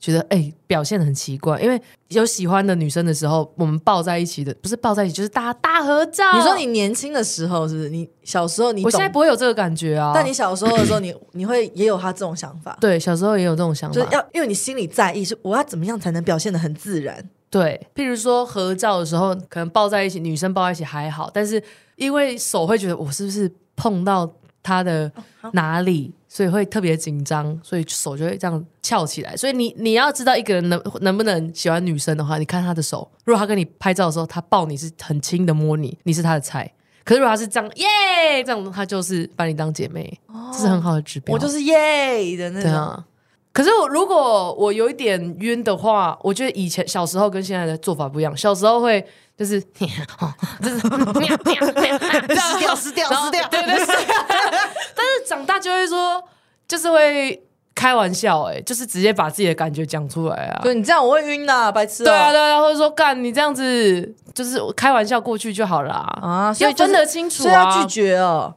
[0.00, 6.24] 觉得哎、表现的很奇怪，因为有喜欢的女生的时候，我们抱在一起的，不是抱在一起，就是大大合照。
[6.34, 7.90] 你说你年轻的时候是不是？
[7.90, 17.28] 你小时候你我现在，不会有这个感觉啊，但你小时候的时候，你你会也有他这种想法， 对小时候也有这种想法，就是要因为你心里在意，是我要怎么样才能表现的很自然。
[17.50, 21.62] 对，譬如说合照的时候，可能抱在一起，女生抱在一起还好，但是
[21.96, 24.30] 因为手会觉得我是不是碰到
[24.62, 25.10] 她的
[25.52, 29.36] 哪里，所以会特别紧张，所以手就会这样翘起来。
[29.36, 36.72] 所以你你要知道一个人能能不能喜欢女生的话，你看他的手，如果他跟你拍照的时候，他抱你是很轻的摸你，你是他的菜。
[37.02, 40.20] 可是如果他是这样耶这样，他就是把你当姐妹，
[40.52, 41.34] 这是很好的指标。
[41.34, 42.70] 我就是耶的那种。
[42.70, 43.04] 对啊。
[43.52, 48.36] 可是我如果我有一点晕的话，我觉得以前小时候跟现在的做法不一样。
[48.36, 49.04] 小时候会
[49.36, 49.88] 就是就
[50.68, 53.96] 是撕掉撕掉然后撕掉对对对。
[55.30, 56.20] 长大就会说，
[56.66, 57.40] 就是会
[57.72, 60.60] 开玩笑、哎，就是直接把自己的感觉讲出来啊。
[60.60, 62.06] 对你这样我会晕呐，白痴、哦。
[62.06, 67.80] 对啊，对啊，或者说干你这样子，就是开玩笑过去就好了啊，所以就是要分得清楚所以要啊。
[67.80, 68.52] 拒绝哦。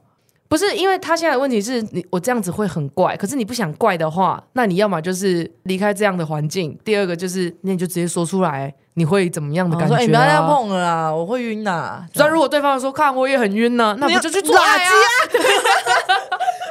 [0.50, 12.06] 不是，因为他现在的问题是你我这样子会很怪，可是你不想怪的话，那你要么就是离开这样的环境，第二个就是那你就直接说出来，你会怎么样的感觉、哎，你不要再碰了啦，我会晕呐。
[12.14, 14.92] 虽然如果对方说看我也很晕呢、那不就去做爱啊？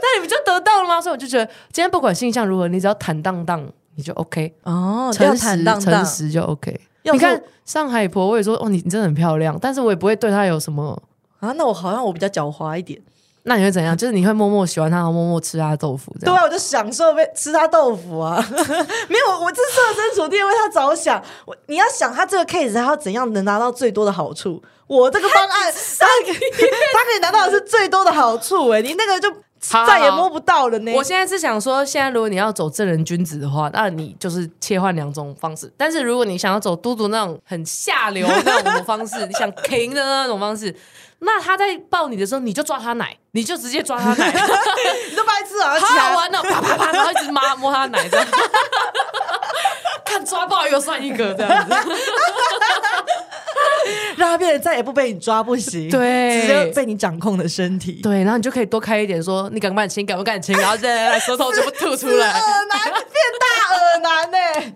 [0.03, 1.01] 那你不就得到了吗？
[1.01, 6.07] 所以我就觉得，今天不管性向如何，你只要坦荡荡，你就 OK，哦，要诚实坦荡荡诚。
[6.07, 6.81] 实就 OK。
[7.05, 11.01] 你看上海婆，我也说哦，你你真的很漂亮，但是我也不会对她有什么。
[11.41, 13.01] 啊，那我好像我比较狡猾一点。
[13.45, 13.97] 那你会怎样？
[13.97, 16.35] 就是你会默默喜欢她，然后默默吃她的豆腐，这样。
[16.35, 18.37] 对啊，我就享受被吃他豆腐啊！
[19.09, 21.21] 没有，我这设身处地为他着想。
[21.45, 24.63] 我你要想他这个 case，他要怎样能拿到最多的好处？
[24.87, 26.07] 我这个方案，他他
[27.05, 29.37] 可以拿到的是最多的好处、哎，你那个就好
[29.87, 30.93] 再也摸不到了呢。
[30.93, 35.73] 我现在是想说，现在如果你要走正人君子的话，那你就是切换两种方式。
[35.77, 40.75] 但是如果你想要走嘟嘟那种很下流那种方式，你想 king 的那种方式，
[41.21, 44.27] 那他在抱你的时候，你就抓他奶，你就直接抓他奶，
[45.11, 45.71] 你都白痴啊！
[45.71, 48.27] 好起来好玩哦，啪啪啪，然后一直摸摸他奶这样。
[50.05, 51.75] 看抓爆一个算一个这样子，
[54.17, 58.01] 让他变得再也不被你抓不行，对只有被你掌控的身体。
[58.03, 63.03] 对，然后你就可以多开一点，说你敢不敢亲，敢不敢亲，然后再来来舌头全部吐出来， 耳男变
[63.41, 64.73] 大耳男呢、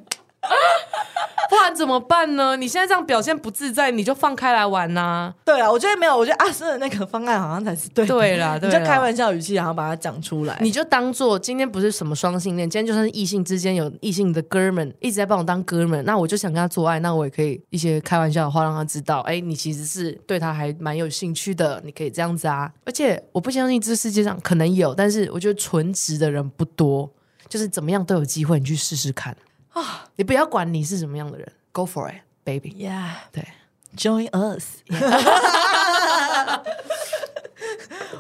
[1.48, 2.56] 不然怎么办呢？
[2.56, 8.12] 你现在这样表现不自在，你就放开来玩呐、对啊，我觉得没有，我觉得阿生的那个方案好像才是对的。
[8.12, 10.58] 对啦对啦你就开玩笑语气，然后把它讲出来。
[10.60, 22.68] 你就当做今天不是什么双性恋，今天就算是异性之间有异性的哥们一直在帮我当哥们，那我就想跟他做爱，那我也可以一些开玩笑的话让他知道，哎，你其实是对他还蛮有兴趣的，你可以这样子啊。
[22.84, 27.08] 而且我不相信这世界上可能有，但是我觉得纯直的人不多，
[27.48, 29.36] 就是怎么样都有机会，你去试试看
[29.80, 30.08] 啊！
[30.16, 32.70] 你不要管你是什么样的人，Go for it, baby。
[32.78, 33.46] Yeah, 对
[33.94, 34.78] ，join us。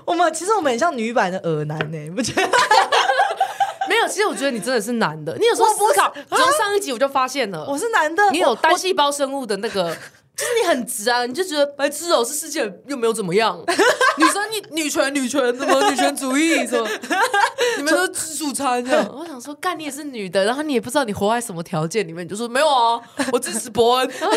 [0.04, 2.42] 我们其实我们很像女版的耳男呢、欸不觉得？
[3.88, 9.96] 没有，其实我觉得你真的是男的，你有时候思考，从上一集我就发现了，我是男的，你有单细胞生物的那个，
[10.36, 13.58] 就是你很直啊，你就觉得白痴哦，是世界又没有怎么样，
[14.18, 16.86] 女生你女权女权什么女权主义什么，
[17.78, 19.08] 你们都自助餐这样。
[19.16, 23.00] 我想说，干你也是女的，然后你也不知道你活在什么条件里面，你就说没有啊，
[23.32, 24.06] 我支持伯恩。
[24.06, 24.30] 我说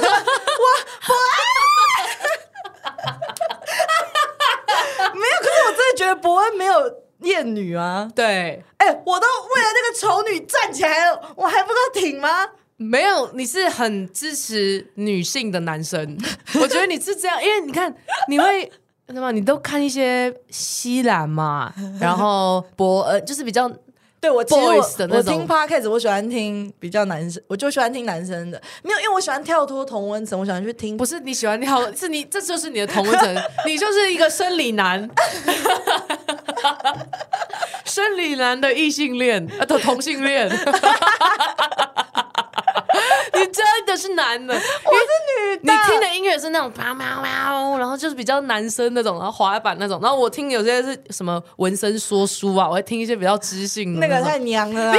[5.13, 6.73] 没有，可是我真的觉得伯恩没有
[7.23, 8.09] 厌女啊。
[8.15, 12.47] 对，哎、我都为了那个丑女站起来了，我还不够挺吗？
[12.79, 16.17] 没有，你是很支持女性的男生，
[16.61, 17.93] 我觉得你是这样，因为你看
[18.27, 18.71] 你会。
[19.11, 19.31] 什么？
[19.31, 23.67] 你都看一些西兰嘛， 然后博呃就是比较
[24.21, 35.09] 对我其实 Boys 的我我那种听 podcast，我喜欢听比较男生，我就喜欢听男生的，没有，因为我喜欢跳脱同温层，我喜欢去听不是你喜欢跳， 是你这就是你的同温层，你就是一个生理男，
[37.85, 40.47] 生理男的异性恋呃的同性恋，
[43.39, 44.61] 你真的是男的， 我是
[45.51, 45.73] 女的。
[45.73, 54.09] 你听的音乐是那种喵喵喵，然后就是比较男生那种，然后滑板那种，然后我听有些是什么纹身说书啊，我会听一些比较知性的种。
[54.09, 54.95] 那个太娘了、啊。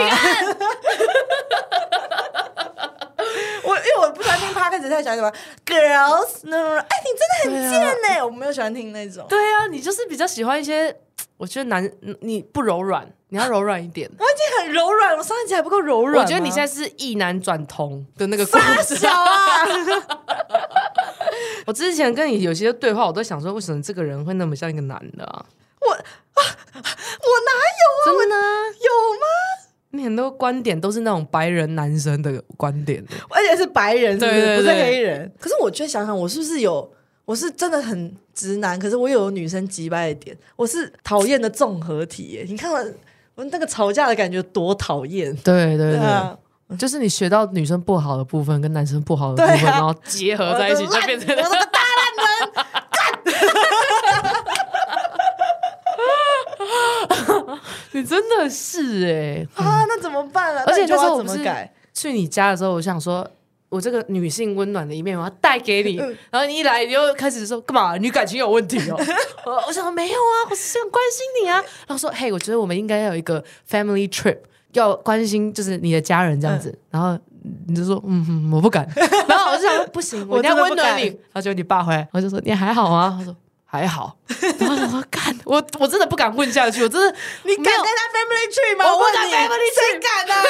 [3.62, 5.30] 我因为我不喜欢听 podcast，太喜欢什么
[5.66, 7.80] ？Girls 那种，哎，你真的很贱
[8.16, 9.24] 呢、我没有喜欢听那种。
[9.28, 10.94] 对啊，你就是比较喜欢一些，
[11.40, 14.06] 我觉得男你不柔软，你要柔软一点。
[14.18, 16.22] 我已经很柔软，我上一集还不够柔软。
[16.22, 18.76] 我觉得你现在是异男转同的那个过程。
[18.76, 19.64] 大小啊！
[21.64, 25.46] 我之前跟你有些对话，我都想说，为什么这个人会那么像一个男的啊？
[25.80, 26.02] 我啊，
[26.34, 26.42] 我
[26.76, 28.04] 哪有啊？
[28.04, 28.42] 真的啊，
[28.78, 29.26] 有吗？
[29.92, 33.12] 你很多观点都是那种白人男生的观点的。
[33.30, 35.32] 而且是白人，是不是对对不是黑人？
[35.40, 36.92] 可是我却想想，我是不是有？
[37.30, 42.44] 我是真的很直男，可是我有女生击败的点，我是讨厌的综合体耶。
[42.48, 42.84] 你看我
[43.36, 46.36] 我那个吵架的感觉多讨厌，对对对，啊，
[46.76, 52.50] 就是你学到女生不好的部分跟男生不好的部分，啊然后结合在一起，就变成烂我是个大烂人。
[57.92, 60.64] 你真的是哎、啊，那怎么办啊？
[60.66, 61.72] 而且那时候我不是怎么改？
[61.94, 63.24] 去你家的时候，我想说。
[63.70, 65.98] 我这个女性温暖的一面，我要带给你。
[65.98, 67.96] 嗯然后你一来，你就开始说干嘛？
[67.96, 68.96] 你感情有问题哦？
[69.46, 71.56] 我我想说没有啊，我是很关心你啊。
[71.86, 74.36] 然后说，嘿，我觉得我们应该要有一个 family trip，
[74.72, 76.76] 要关心就是你的家人这样子。
[76.90, 77.18] 然后
[77.68, 78.86] 你就说，嗯哼，我不敢。
[79.28, 81.04] 然后我就想说，不行，我一定要温暖你。
[81.06, 83.16] 然后就你爸回来，我就说你还好吗？
[83.18, 84.16] 他说还好。
[84.58, 88.84] 然后我干， 我我真的不敢问下去，我真的你敢跟他 family tree 吗？
[88.92, 90.42] 我不敢 family 谁敢啊？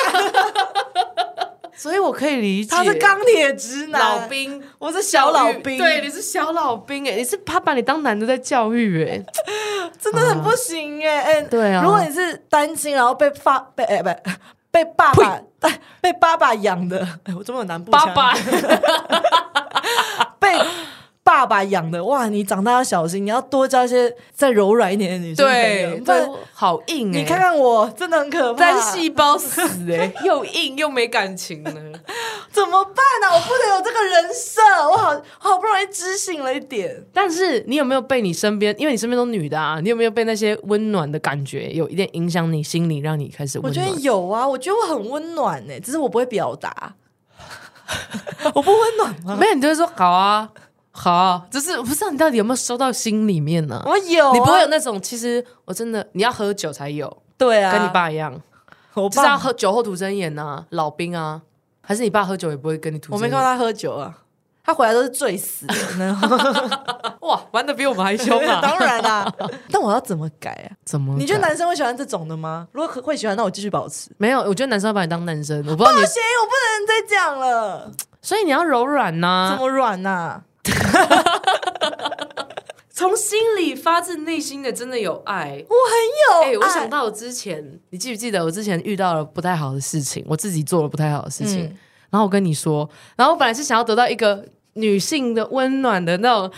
[1.77, 2.75] 所以我可以理解。
[2.75, 9.23] 他是钢铁直男，老，兵，我是小老兵，对，你是小老兵哎，你是他把你当男的在教育哎，
[10.01, 11.83] 真的很不行哎、哎、对啊。
[11.83, 14.11] 如果你是单亲，然后被发被哎、不
[14.71, 15.41] 被爸爸
[16.01, 18.07] 被爸爸养的，哎、我这么有南部腔。
[18.07, 18.35] 爸爸，
[20.39, 20.49] 被
[21.31, 22.27] 爸爸养的，哇！
[22.29, 28.59] 你长大要小心，你要多交一些再柔软一点的女生对不然对，好硬哎，你看看我，真的很可怕。
[28.59, 29.63] 单细胞死
[29.93, 31.71] 哎， 又硬又没感情呢。
[32.51, 37.01] 怎么办呢、我不能有这个人设，我好好不容易知性了一点。
[37.15, 43.81] 但是你有没有被你身边，因为你身边都女的啊，你有没有被那些温暖的感觉有一点影响你心里，让你开始我觉？
[43.81, 46.95] 得有啊，我觉得我很温暖呢、只是我不会表达。
[48.55, 49.37] 我不温暖吗？
[49.39, 50.49] 没有，你就会说好啊，
[51.03, 58.39] 好啊，就是我不知道你到底有没有收到心里面呢、我有、啊，你不会有那种，其实我真的你要喝酒才有，对啊，跟你爸一样，
[58.95, 61.41] 我就是要爸，喝酒后吐真言呐、老兵啊，
[61.81, 63.15] 还是你爸喝酒也不会跟你吐？
[63.15, 64.15] 我没看到他喝酒啊，
[64.63, 65.75] 他回来都是醉死的。
[67.23, 68.61] 哇，玩的比我们还凶啊！
[68.63, 69.27] 当然啦，
[69.73, 70.77] 但我要怎么改啊？
[70.85, 71.15] 怎么？
[71.19, 72.69] 你觉得男生会喜欢这种的吗？
[72.73, 74.11] 如果会喜欢，那我继续保持。
[74.19, 74.41] 没有？
[74.41, 80.43] 我觉得男生要把你当男生，我不知道你不，行，我不能再讲了，所以你要柔软呐、怎么软呐？
[82.93, 85.65] 从心里发自内心的真的有爱。
[85.69, 91.77] 我很有哎、我想到我之前，你记不记得我之前遇到了不太好的事情，我自己做了不太好的事情，嗯
[92.11, 96.51] 然后我跟你说，然后我本来是想要得到一个女性的温暖的那种，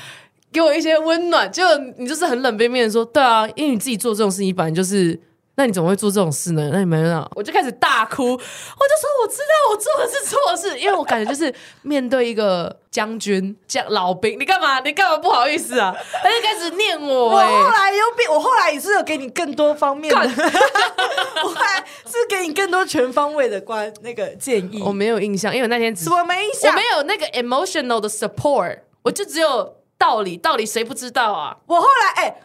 [0.51, 1.63] 给我一些温暖，就
[1.99, 5.21] 你就是很冷冰冰的说，对啊，因为你自己做这种事，情本来就是。
[5.55, 6.71] 那你怎么会做这种事呢？
[6.73, 14.81] 那你没有，我就开始大哭，我就说我知道我做的是错事，因为我感觉就是面对一个将军、将老兵，你干嘛？
[14.81, 15.95] 你干嘛不好意思啊？
[16.23, 20.21] 他就开始念我、 我哎，后来又变，我后来也是有给你更多方面的，
[21.45, 24.83] 我后来是给你更多全方位的关那个建议。
[24.83, 26.75] 我没有印象，因为我那天只什么没印象我象？
[26.75, 31.59] 没有那个 emotional 的 support，我就只有道理，道理谁不知道啊？
[31.67, 32.37] 我后来哎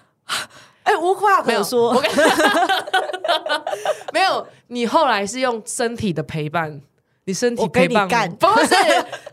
[0.87, 2.01] 哎，无话可说我。
[2.01, 2.09] 跟
[4.13, 6.81] 没有，你后来是用身体的陪伴，
[7.25, 8.73] 你身体陪伴干不是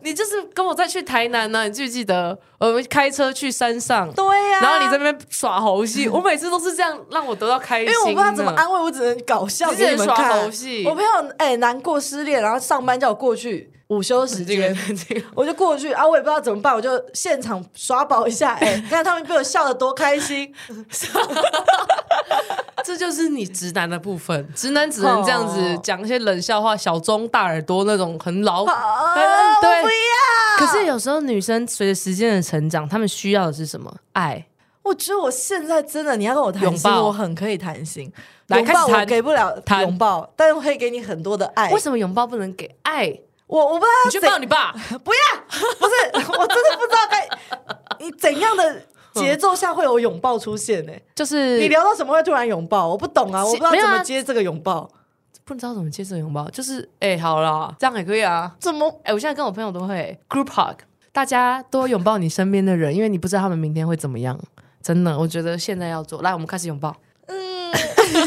[0.02, 4.12] 你就是跟我再去台南呢、你记不记得我们开车去山上？
[4.12, 10.50] 对呀、然后你在那边耍猴戏， 我每次都是这样让我得到开心，因为我不知道怎么安慰，我只能搞笑给你们看猴。
[10.50, 10.84] 戏。
[10.86, 20.52] 我朋友哎、难过失恋，然后上班叫我过去午休时这个间，这 个我就过去啊，我也不知道怎么办，我就现场耍宝一下，哎、你 看他们被我笑得多开心。
[22.84, 28.64] 这就是你直男的部分，直男只能这样子哦讲一些冷笑话，小中大耳朵那种很老。
[28.64, 29.14] 啊，
[29.60, 29.94] 对我不要。
[30.58, 33.94] 可是有时候女生随着时间的成长，她们需要的是什么？
[34.12, 34.46] 爱。
[34.82, 38.12] 我觉得我现在真的，你要跟我谈心，我很可以谈心。
[38.48, 41.70] 拥抱我给不了谈拥抱，但是我可以给你很多的爱。
[41.70, 43.18] 为什么拥抱不能给爱？
[43.46, 44.72] 我我不知道你去抱你爸，
[45.04, 45.40] 不要，
[45.78, 47.28] 不是，我真的不知道该
[47.98, 48.82] 你怎样的
[49.14, 52.88] 节奏下会有拥抱出现呢、就是你聊到什么会突然拥抱？
[52.88, 54.90] 我不懂啊，我不知道怎么接这个拥抱。
[55.46, 58.50] 不知道怎么接这个拥抱，就是哎、好了，这样也可以啊。
[58.58, 58.88] 怎么？
[59.04, 60.78] 哎、我现在跟我朋友都会 group hug，
[61.12, 64.40] 大家多拥抱你身边的人，因为你不知道他们明天会怎么样。
[64.82, 66.22] 真的，我觉得现在要做。
[66.22, 66.96] 来，我们开始拥抱。
[67.26, 67.70] 嗯，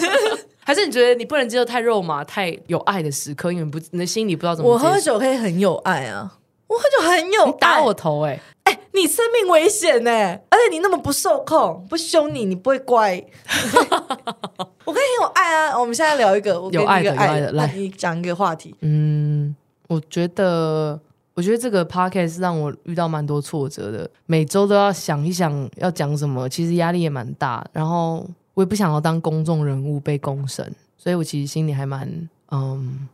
[0.67, 4.77] 还是你觉得你不能接受太肉麻、太有爱的时刻，因为你不你的心里不知道怎么我。
[4.77, 6.29] 喝酒可以很有爱啊，
[6.67, 7.45] 我喝酒很有爱。
[7.45, 13.15] 你打我头哎、哎、你生命危险呢、而且你那么不受控，不凶你，你不会乖。
[14.83, 15.79] 我跟你很有爱啊！
[15.79, 18.75] 我们现在聊一个有爱的有爱的来你讲一个话题。
[18.81, 19.55] 嗯，
[19.87, 20.99] 我觉得
[21.33, 27.65] 我觉得这个 podcast 让我遇到蛮多挫折的，每周都要想一想要讲什么，其实压力也蛮大。
[27.71, 32.09] 然后我也不想要当公众人物被公审，所以我其实心里还蛮
[32.49, 33.07] 嗯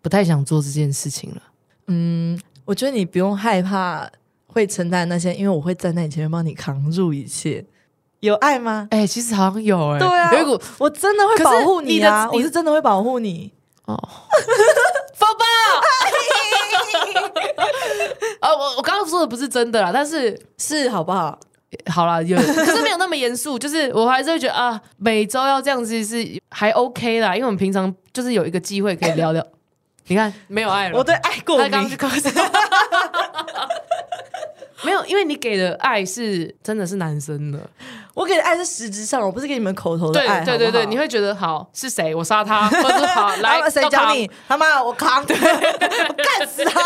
[0.00, 1.42] 不太想做这件事情了。
[1.88, 4.10] 嗯，我觉得你不用害怕
[4.46, 7.62] 会承担那些，因为我会站在你前面帮你扛住一切。
[8.20, 8.88] 有爱吗？
[8.90, 12.26] 哎、其实好像有哎、对啊有一股我真的会保护你啊！
[12.32, 13.52] 我是真的会保护你。
[13.84, 13.94] 哦，
[15.14, 15.44] 放吧。
[18.40, 21.38] 啊，我我刚刚说的不是真的啦，但是是好不好？
[21.90, 29.44] 好啦，有， 可是没有那么严肃，就是我还是会觉得啊，每周要这样子是还 OK 啦，因为我们平常就是有一个机会可以聊聊。
[30.10, 31.96] 你看，没有爱了，我对爱过敏他刚刚去。
[31.96, 32.22] 考试，
[34.84, 37.58] 没有，因为你给的爱是真的是男生的，
[38.14, 40.42] 我给的爱是实质上，我不是给你们口头的对爱。
[40.44, 44.30] 对对对，对你会觉得好是谁，我杀他，或者好 来谁教你？
[44.48, 46.80] 他妈，我扛，我干死他！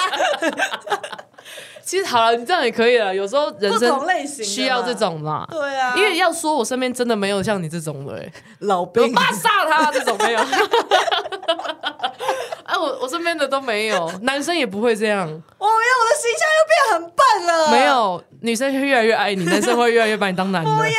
[1.92, 3.14] 其实好了，你这样也可以了。
[3.14, 5.46] 有时候人不生同类型需要这种嘛。
[5.50, 10.40] 对啊，因为要说我身边真的没有像你这种的、欸，老兵比如骂杀他这种没有。
[12.64, 15.74] 啊，我我身边的都没有，男生也不会这样，我没有，我
[16.08, 17.68] 的形象又变很笨了。
[17.70, 20.74] 没，有女生会越来越爱你，男生会越来越把你当男的。
[20.74, 20.92] 不要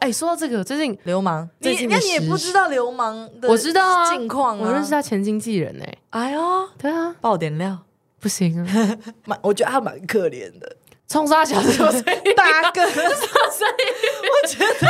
[0.00, 1.48] 哎、说到这个，最近流氓。
[1.62, 4.64] 最近你那你也不知道流氓的，我知道啊近况啊。
[4.66, 7.78] 我认识他前经纪人哎、哎呦，对啊，爆点料，
[8.24, 10.76] 不行啊， 蛮，我觉得他蛮可怜的。
[11.06, 12.00] 冲杀小是不是？
[12.34, 13.84] 大哥， 声音，
[14.24, 14.88] 我觉得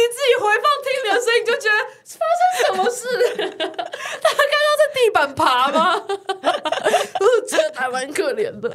[0.00, 3.04] 你自己回放听你的声音，就觉得发生什么事？
[4.22, 6.00] 他刚刚在地板爬吗？
[7.20, 8.68] 我觉得还蛮可怜的。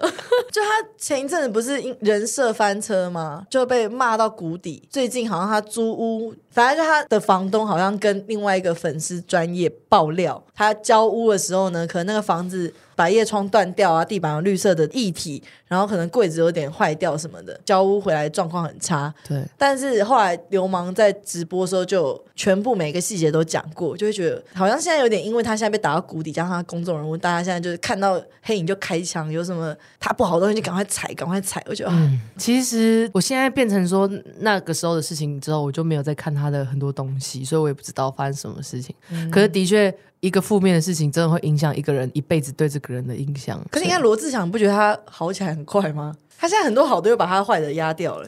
[0.51, 3.43] 就他前一阵子不是因人设翻车吗？
[3.49, 4.87] 就被骂到谷底。
[4.91, 19.13] 最近好像他租屋，反正就他的房东好像跟另外一个粉丝专业爆料，他交屋的时候呢，可能那个房子百叶窗断掉啊，地板有绿色的液体，然后可能柜子有点坏掉什么的，交屋回来状况很差。
[19.27, 31.63] 对，但是后来流氓在直播的时候就全部每个细节都讲过，就会觉得好像现在有点，因为他现在被打到谷底，加上他公众人物，大家现在就是看到黑影就开枪，有什么他不好的东西就赶快踩，赶快踩。
[31.67, 38.93] 我觉得、啊其实我现在变成说那个时候的事情之后，我就没有再看他的很多东西，所以我也不知道发生什么事情。
[39.31, 43.59] 可是的确，一个负面的事情真的会影响一个人一辈子对这个人的印象。
[43.71, 46.15] 可是你看罗志祥，不觉得他好起来很快吗？
[46.37, 48.27] 他现在很多好的又把他坏的压掉了。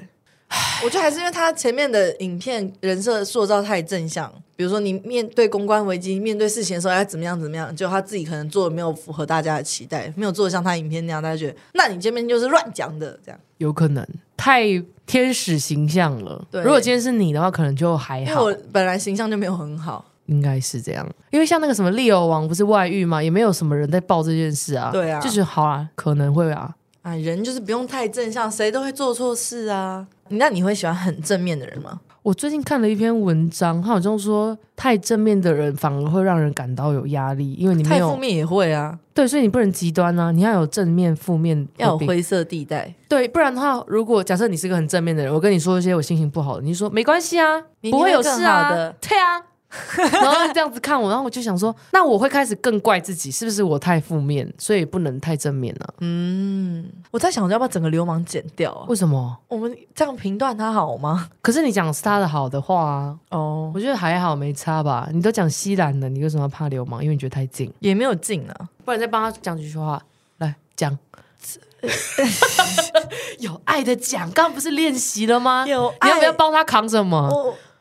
[0.81, 13.37] 我觉得还是因为他前面的影片人设塑造太正向，比如说你面对公关危机、面对事情的时候要怎么样怎么样，就他自己可能做的没有符合大家的期待，没有做的像他影片那样，大家觉得那你这边就是乱讲的这样。
[13.57, 14.63] 有可能太
[15.05, 16.47] 天使形象了。
[16.49, 21.05] 对如果今天是你的话，可能就还好因为我，本来形象就没有很好，应该是这样。
[21.31, 24.91] 因为像那个什么利欧王不是外遇嘛，也没有什么人在报这件事啊。
[24.93, 26.73] 对啊就是好啊，可能会啊。
[27.07, 30.05] 啊，人就是不用太正向，谁都会做错事啊。
[30.27, 32.01] 那你会喜欢很正面的人吗？
[32.21, 42.93] 我最近看了一篇文章，他好像说太正面的人反而会让人感到有压力，因为你没有太负面也会啊，对，所以你不能极端啊，你要有正面、负面，要有灰色地带。
[43.07, 49.41] 对，不然的话，如果假设你是个很正面的人，我跟你说一些我心情不好的，你就说没关系啊，不会有事啊的，对啊。
[50.11, 58.85] 然后这样子看我，然后我就想说，那我会开始更怪自己，是不是我太负面，所以不能太正面呢、嗯，我在想要不要整个流氓剪掉啊？
[58.87, 59.37] 为什么？
[59.49, 61.29] 我们这样评断他好吗？
[61.41, 65.09] 可是你讲是他的好的话啊，哦，我觉得还好，没差吧？
[65.11, 67.03] 你都讲西兰了，你为什么要怕流氓？
[67.03, 67.71] 因为你觉得太近。
[67.79, 68.69] 也没有近啊。
[68.85, 70.01] 不然再帮他讲几句话，
[70.37, 70.97] 来讲。
[73.39, 75.63] 有爱的讲，刚刚不是练习了吗？
[75.67, 77.29] 有你要不要帮他扛什么？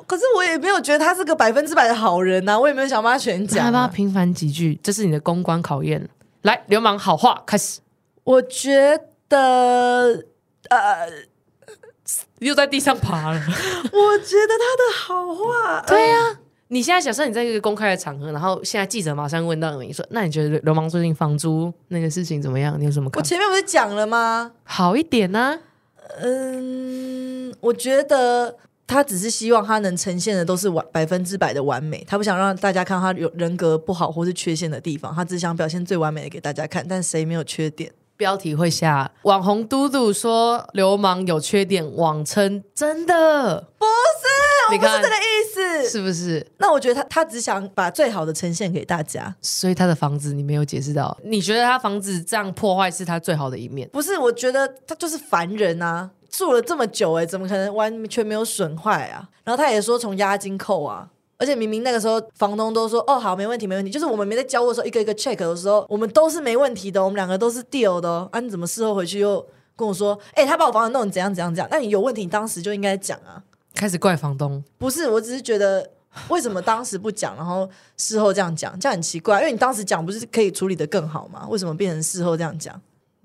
[0.06, 3.70] 我可是我也没有觉得他是个百分之百的好人呐、我也没有想帮他全来讲、啊。
[3.72, 6.08] 帮他平凡几句，这是你的公关考验。
[6.42, 7.80] 来，流氓好话开始，
[8.22, 10.24] 我觉得，
[10.70, 11.08] 呃，
[12.38, 13.40] 又在地上爬了。
[13.92, 16.38] 我觉得他的好话，对呀、
[16.68, 22.78] 你现在假设你在一个公开的场合，然后现在记者马上问到你说，那你觉得流氓最近房租那个事情怎么样？
[22.78, 23.28] 你有什么我看法？
[23.28, 24.52] 前面不是讲了吗？
[24.62, 25.58] 好一点呢、
[26.20, 28.56] 嗯，我觉得
[28.86, 37.92] 他只是希望他能呈现的都是完百分之百的完美，他不想让大家看他有人格不好或是缺陷的地方，他只想表现最完美的给大家看，但谁没有缺点？
[38.16, 45.90] 标题会下网红嘟嘟说流氓有缺点，网称真的不是，我不是这个意思。
[45.90, 46.46] 是不是？
[46.56, 53.86] 那我觉得他他只想把最好的呈现给大家，所以他的房子你没有解释到，你觉得他房子这样破坏是他最好的一面？
[53.90, 54.16] 不是？
[54.16, 59.26] 我觉得他就是凡人啊，住了这么久、哎，怎么可能完全没有损坏啊？
[59.42, 61.08] 然后他也说从押金扣啊，
[61.38, 68.28] 而且明明那个时候房东都说哦好没问题没问题，就是我们没在交屋的时候一个一个 check 的时候，我们都是没问题的，我们两个都是 deal 的哦。
[68.32, 71.68] 啊，你怎么事后回去又跟我说，哎、他把我房子弄成怎样怎样怎样？
[71.70, 73.42] 那你有问题，你当时就应该讲啊。
[73.74, 75.90] 开始怪房东，不是，我只是觉得
[76.28, 79.40] 为什么当时不讲，然后事后这样讲，这样很奇怪。
[79.40, 81.46] 因为你当时讲不是可以处理的更好吗？
[81.48, 82.78] 为什么变成事后这样讲？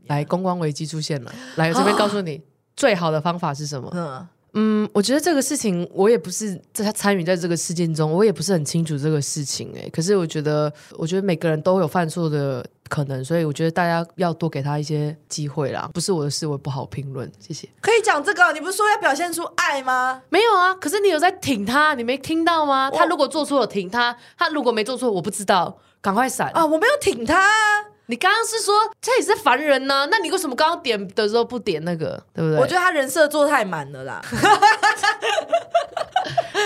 [0.08, 2.42] 来公关危机出现了，来我这边告诉你。
[2.82, 3.88] 最好的方法是什么？
[3.94, 15.88] 嗯，嗯，我觉得这个事情我也不是在参与在这个事件中，我也不是很清楚这个事情哎、可是我觉得，我觉得每个人都有犯错的可能，所以我觉得大家要多给他一些机会啦。
[15.94, 17.70] 不是我的事，我不好评论，谢谢。
[17.80, 20.20] 可以讲这个，你不是说要表现出爱吗？
[20.30, 22.90] 没有啊，可是你有在挺他，你没听到吗？
[22.90, 32.60] 他如果做错了挺他，他如果没做错，我不知道，赶快闪啊，我没有挺他啊，你刚刚是说这也是凡人呢、那你为什么刚刚点的时候不点那个，对不对？
[32.60, 34.22] 我觉得他人设做太满了啦。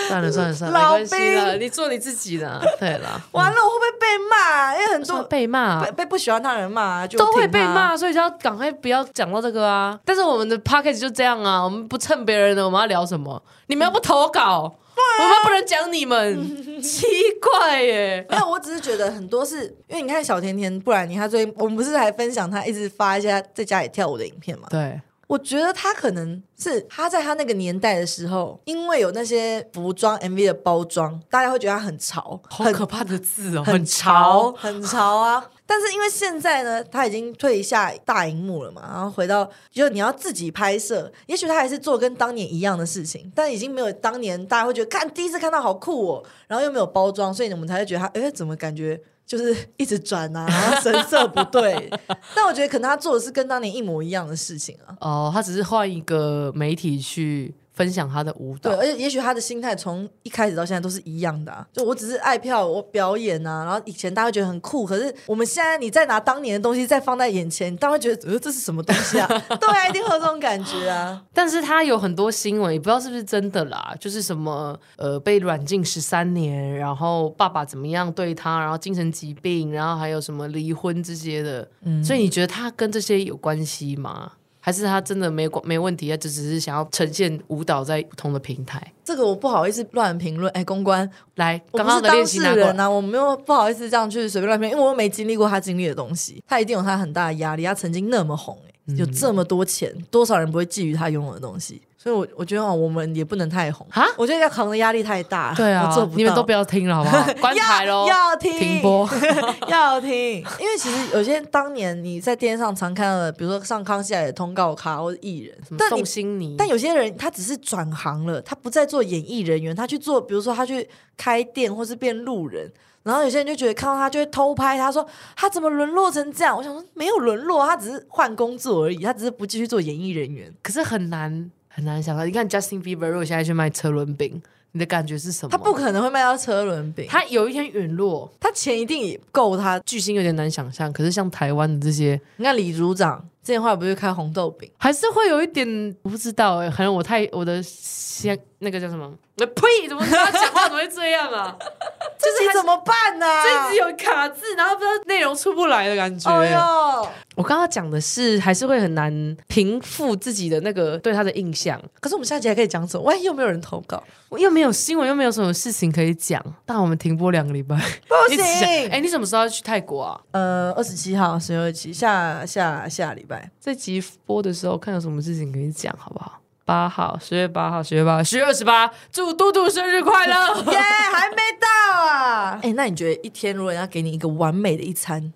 [0.08, 3.22] 算了算了算了，没老关系啦，兵你做你自己的，对啦。
[3.32, 4.74] 完了，我会不会被骂？
[4.74, 7.48] 因为很多被骂被被不喜欢他的人骂啊，就都会。
[7.48, 10.00] 被骂，所以就要赶快不要讲到这个啊。
[10.04, 13.39] 但是我们的 p o c k e t 就这样啊，我们不蹭别人的，我们要聊什么？
[13.68, 14.74] 你们又不投稿，
[15.20, 16.38] 我们不能讲你们，
[16.82, 17.06] 奇
[17.41, 18.26] 怪耶。
[18.30, 24.68] 没有，我只是觉得很多是因为你看小甜甜，不然你他最近我们不是还分享他一直发一些在家里跳舞的影片吗？
[24.70, 34.56] 对，我觉得他可能是他在他那个年代的时候，因为有那些服装 MV 的包装，大家会觉得他很潮，很好可怕的字哦，很潮潮，。
[34.58, 35.50] 很潮啊！
[35.66, 51.90] 但是因为现在呢，他已经退下大荧幕了嘛，然后回到就你要自己拍摄，也许他还是做跟当年一样的事情，但已经没有当年大家会觉得看第一次看到好酷哦，然后又没有包装，所以我们才会觉得他哎怎么感觉就是一直转啊， 然后神色不对。
[52.36, 54.96] 但我觉得可能他做的是跟当年一模一样的事情啊。
[55.02, 58.80] 哦，他只是换一个媒体去分享他的舞蹈对，。
[58.80, 69.28] 而且也许他的心态从一开始到现在都是一样的、啊，就我只是爱票，我表演啊，然后以前大家会觉得很酷，可是我们现在你再拿当年的东西再放在眼前，你当然会觉得呃这是什么东西啊？
[69.60, 71.22] 对啊，一定会有这种感觉啊。
[71.34, 81.68] 但是他有很多新闻，也不知道是不是真的啦，就是什么呃被软禁十三年，然后爸爸怎么样对他，然后精神疾病，然后还有什么离婚这些的。
[81.84, 84.32] 嗯所以你觉得他跟这些有关系吗？
[84.66, 88.82] 还是他真的没关没问题，啊就只是想要呈现舞蹈在不同的平台？
[89.03, 101.84] 这个我不好意思乱评论，哎，公关，来，我刚刚的不是当事人啊，我没有不好意思这样去随便乱评，因为我又没经历过他经历的东西，他一定有他很大的压力，他曾经那么红、哎，有这么多钱，多少人不会觊觎他拥有的东西？
[102.06, 107.26] 所以我，我觉得哦我们也不能太红哈我觉得要扛的压力太大，对啊做不，到你们都不要听了好不好？
[107.41, 109.10] 关台喽，要要听停播。
[109.68, 110.12] 要听，
[110.60, 120.88] 因为其实有些当年你在电视上常看到的，比如说上康熙来的通告卡或者艺人，但你宋心妮，但有些人他只是转行了，他不再做演艺人员，他去做，比如说他去
[121.18, 122.72] 开店或是变路人。
[123.01, 125.03] 然后有些人就觉得看到他就会偷拍，他说
[125.36, 126.56] 他怎么沦落成这样？
[126.56, 130.53] 我想说没有沦落，他只是换工作而已，他只是不继续做演艺人员。
[130.62, 132.24] 可是很难很难想到。
[132.24, 135.50] 你看 Justin Bieber 如果现在去卖车轮饼，你的感觉是什么？
[135.50, 139.78] 他不可能会卖到车轮饼，他他有一天陨落，他钱一定也够他。
[139.80, 140.92] 巨星有点难想象。
[140.94, 149.09] 可是像台湾的这些，你看李组长之前后来不是开红豆饼，还是会有一点我不知道哎、可能我太我的先那个叫什么？
[149.36, 149.88] 那 呸！
[149.88, 151.55] 怎么他讲话怎么会这样啊？
[152.18, 156.32] 自己怎么办呢、这一直有卡字，然后不知道内容出不来的感觉。
[156.32, 157.07] 哎呦！
[157.36, 161.80] 我刚刚讲的是，还是会很难平复自己的那个对他的印象。
[161.99, 163.03] 可是我们下集还可以讲什么？
[163.03, 164.01] 万一又没有人投稿，
[164.38, 167.76] 又没有新闻，又没有什么事情可以讲，但我们停播两个礼拜，
[168.07, 168.43] 不行。
[168.89, 170.20] 哎、你什么时候要去泰国啊？
[170.32, 173.51] 呃，二十七号、十二期，下下下礼拜。
[173.61, 176.39] 这集播的时候看有什么事情可以讲，好不好？
[176.66, 180.34] 八号，十月八号，十月八号，十月二十八，祝嘟嘟生日快乐！
[180.72, 180.80] 耶、
[181.13, 182.59] 还没到啊！
[182.63, 185.32] 哎、那你觉得一天如果人家给你一个完美的一餐，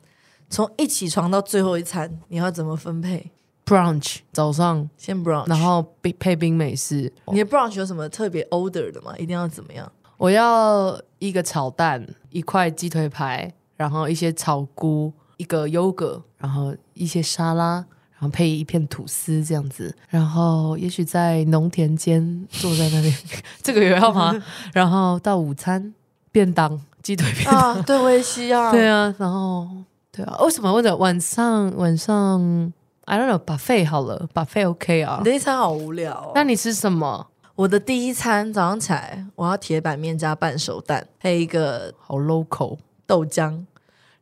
[0.49, 3.30] 从一起床到最后一餐，你要怎么分配
[3.63, 7.13] ？brunch 早上，先 brunch，然后配配冰美式。
[7.32, 9.13] 你的 brunch 有什么特别 order 的吗？
[9.19, 9.89] 一定要怎么样？
[10.17, 17.86] 我要一个炒蛋，一块鸡腿排，然后一些草菇，一个优格，然后一些沙拉，
[18.20, 23.15] 然后配一片吐司这样子，然后也许在农田间坐在那边，
[23.63, 24.36] 这个有要吗？
[24.74, 25.93] 然后到午餐
[26.30, 28.72] 便当，鸡腿便当，啊，对，我也需要。
[28.72, 29.65] 对啊，然后
[30.11, 32.74] 对啊，为什么或者晚上晚上
[33.05, 35.30] ？I don't know buffet 好了，buffet OK 啊你。
[35.30, 36.32] 的一餐好无聊、哦。
[36.36, 37.26] 那你吃什么？
[37.55, 43.65] 我的第一餐早上起来，我要铁板面加半熟蛋，配一个好 local，豆浆。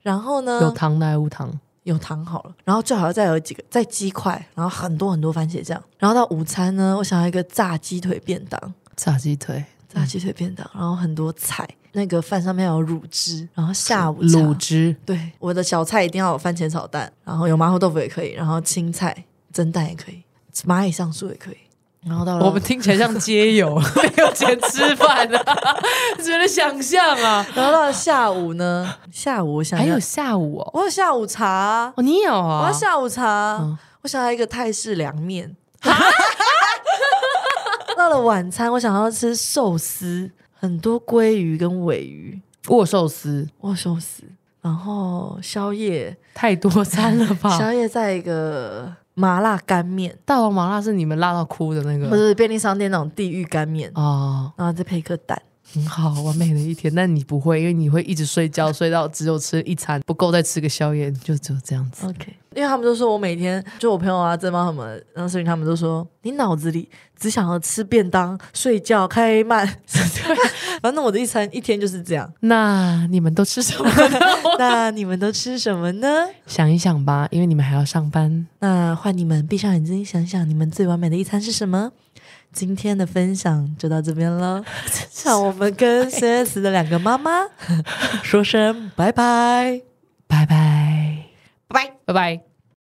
[0.01, 1.59] 然后呢，有糖的还是无糖？
[1.87, 5.81] 有糖好了，然后最好再有几个再鸡块，然后很多很多番茄酱。
[5.97, 20.21] 然后到午餐呢，我想要一个炸鸡腿便当，炸鸡腿，炸鸡腿便当，然后很多菜，那个饭上面有乳汁，然后下午茶卤汁，对，我的小菜一定要有番茄炒蛋，然后有麻婆豆腐也可以，然后青菜蒸蛋也可以，
[20.65, 21.57] 蚂蚁上树也可以。
[22.07, 25.37] 然后到了我们听起来像街友， 没有钱吃饭的，
[26.23, 27.45] 只能想象啊。
[27.55, 28.95] 然后到了下午呢？
[29.11, 32.73] 下午我想还有下午哦，我有下午茶啊，哦，你有啊我啊要？
[32.73, 35.55] 下午茶，嗯我想要一个泰式凉面。
[37.97, 40.29] 到了晚餐，我想要吃寿司，
[40.59, 42.39] 很多鲑鱼跟尾鱼，
[42.69, 44.23] 握寿司握寿司。
[44.61, 47.57] 然后宵夜，太多餐了吧？
[47.57, 55.41] 宵夜在一个麻辣干面，大王麻辣是你们辣到哭的那个不是便利商店那种地狱干面，哦，然后再配一颗蛋。
[55.73, 56.93] 很好，完美的一天。
[56.93, 62.05] 但你不会，因为你会一直睡觉，睡到只有吃一餐，不够再吃个宵夜，就只有这样子。
[62.07, 69.63] OK，因为他们都说我每天就我朋友啊、珍猫他们，然后所以他们都说你脑子里只想要吃便当、睡觉、开慢，
[70.81, 72.33] 反正我的一餐一天就是这样。
[72.39, 73.91] 那你们都吃什么？
[74.57, 76.07] 那你们都吃什么呢？
[76.47, 78.47] 想一想吧，因为你们还要上班。
[78.57, 81.91] 那换你们闭上眼睛想想，你们最完美的一餐是什么？
[82.51, 84.63] 今天的分享就到这边了，
[85.23, 87.31] 让我们跟 CS 的两个妈妈
[88.23, 89.81] 说声拜拜，
[90.27, 91.26] 拜拜，
[92.07, 92.37] 拜拜。
[92.37, 92.56] 拜拜。